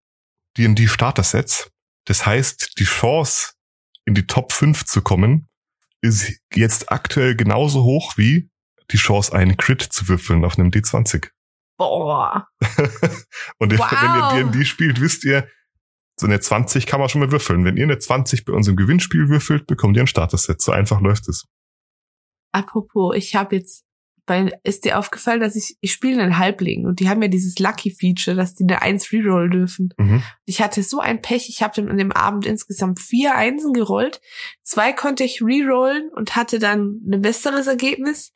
D&D 0.56 0.86
Starter-Sets. 0.88 1.70
Das 2.04 2.26
heißt, 2.26 2.78
die 2.78 2.84
Chance, 2.84 3.52
in 4.04 4.14
die 4.14 4.26
Top 4.26 4.52
5 4.52 4.84
zu 4.84 5.02
kommen, 5.02 5.48
ist 6.00 6.38
jetzt 6.54 6.92
aktuell 6.92 7.34
genauso 7.34 7.82
hoch 7.82 8.16
wie 8.16 8.50
die 8.90 8.96
Chance, 8.98 9.32
einen 9.34 9.56
Crit 9.56 9.82
zu 9.82 10.08
würfeln 10.08 10.44
auf 10.44 10.58
einem 10.58 10.68
D20. 10.70 11.30
Boah. 11.78 12.46
Und 13.58 13.76
Wow. 13.78 13.90
wenn 14.32 14.44
ihr 14.44 14.50
D&D 14.52 14.64
spielt, 14.64 15.00
wisst 15.00 15.24
ihr, 15.24 15.48
so 16.20 16.26
eine 16.26 16.38
20 16.38 16.86
kann 16.86 17.00
man 17.00 17.08
schon 17.08 17.20
mal 17.22 17.32
würfeln. 17.32 17.64
Wenn 17.64 17.76
ihr 17.76 17.84
eine 17.84 17.98
20 17.98 18.44
bei 18.44 18.52
unserem 18.52 18.76
Gewinnspiel 18.76 19.28
würfelt, 19.28 19.66
bekommt 19.66 19.96
ihr 19.96 20.02
ein 20.04 20.06
Starter-Set. 20.06 20.60
So 20.60 20.70
einfach 20.70 21.00
läuft 21.00 21.28
es. 21.28 21.46
Apropos, 22.52 23.16
ich 23.16 23.34
habe 23.34 23.56
jetzt 23.56 23.83
bei, 24.26 24.50
ist 24.62 24.84
dir 24.84 24.98
aufgefallen, 24.98 25.40
dass 25.40 25.56
ich, 25.56 25.76
ich 25.80 25.92
spiele 25.92 26.22
einen 26.22 26.38
Halbling 26.38 26.86
und 26.86 27.00
die 27.00 27.08
haben 27.08 27.20
ja 27.20 27.28
dieses 27.28 27.58
Lucky-Feature, 27.58 28.36
dass 28.36 28.54
die 28.54 28.64
eine 28.64 28.80
Eins 28.80 29.12
rerollen 29.12 29.50
dürfen. 29.50 29.94
Mhm. 29.98 30.22
Ich 30.46 30.62
hatte 30.62 30.82
so 30.82 31.00
ein 31.00 31.20
Pech, 31.20 31.48
ich 31.48 31.62
habe 31.62 31.82
an 31.82 31.98
dem 31.98 32.12
Abend 32.12 32.46
insgesamt 32.46 33.00
vier 33.00 33.34
Einsen 33.34 33.72
gerollt. 33.72 34.20
Zwei 34.62 34.92
konnte 34.92 35.24
ich 35.24 35.42
rerollen 35.42 36.10
und 36.14 36.36
hatte 36.36 36.58
dann 36.58 37.00
ein 37.06 37.20
besseres 37.20 37.66
Ergebnis. 37.66 38.32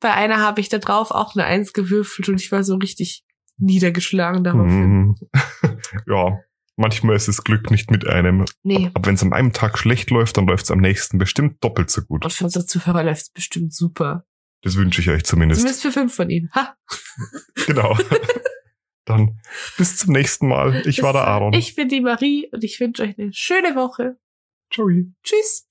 Bei 0.00 0.12
einer 0.12 0.38
habe 0.38 0.60
ich 0.60 0.68
da 0.68 0.78
drauf 0.78 1.10
auch 1.10 1.34
eine 1.34 1.44
Eins 1.44 1.72
gewürfelt 1.72 2.28
und 2.28 2.40
ich 2.40 2.52
war 2.52 2.62
so 2.64 2.76
richtig 2.76 3.24
niedergeschlagen 3.58 4.44
daraufhin. 4.44 4.90
Mhm. 4.90 5.16
ja, 6.06 6.40
manchmal 6.76 7.16
ist 7.16 7.28
das 7.28 7.44
Glück 7.44 7.70
nicht 7.70 7.90
mit 7.90 8.06
einem. 8.06 8.44
Nee. 8.62 8.90
Aber 8.92 9.06
wenn 9.06 9.14
es 9.14 9.22
an 9.22 9.32
einem 9.32 9.52
Tag 9.52 9.78
schlecht 9.78 10.10
läuft, 10.10 10.36
dann 10.36 10.46
läuft 10.46 10.64
es 10.64 10.70
am 10.70 10.80
nächsten 10.80 11.18
bestimmt 11.18 11.62
doppelt 11.64 11.90
so 11.90 12.02
gut. 12.02 12.24
Und 12.24 12.32
für 12.32 12.44
unsere 12.44 12.66
Zuhörer 12.66 13.04
läuft 13.04 13.22
es 13.22 13.30
bestimmt 13.30 13.72
super. 13.72 14.26
Das 14.62 14.76
wünsche 14.76 15.00
ich 15.00 15.10
euch 15.10 15.24
zumindest. 15.24 15.60
Zumindest 15.60 15.82
für 15.82 15.92
fünf 15.92 16.14
von 16.14 16.30
ihnen. 16.30 16.50
Ha. 16.54 16.76
Genau. 17.66 17.96
dann 19.04 19.40
bis 19.76 19.98
zum 19.98 20.12
nächsten 20.12 20.48
Mal. 20.48 20.86
Ich 20.86 21.02
war 21.02 21.12
der 21.12 21.26
Aaron. 21.26 21.52
Ich 21.52 21.74
bin 21.74 21.88
die 21.88 22.00
Marie 22.00 22.48
und 22.52 22.64
ich 22.64 22.80
wünsche 22.80 23.02
euch 23.02 23.18
eine 23.18 23.32
schöne 23.32 23.74
Woche. 23.74 24.16
Ciao. 24.72 24.88
Tschüss. 25.22 25.66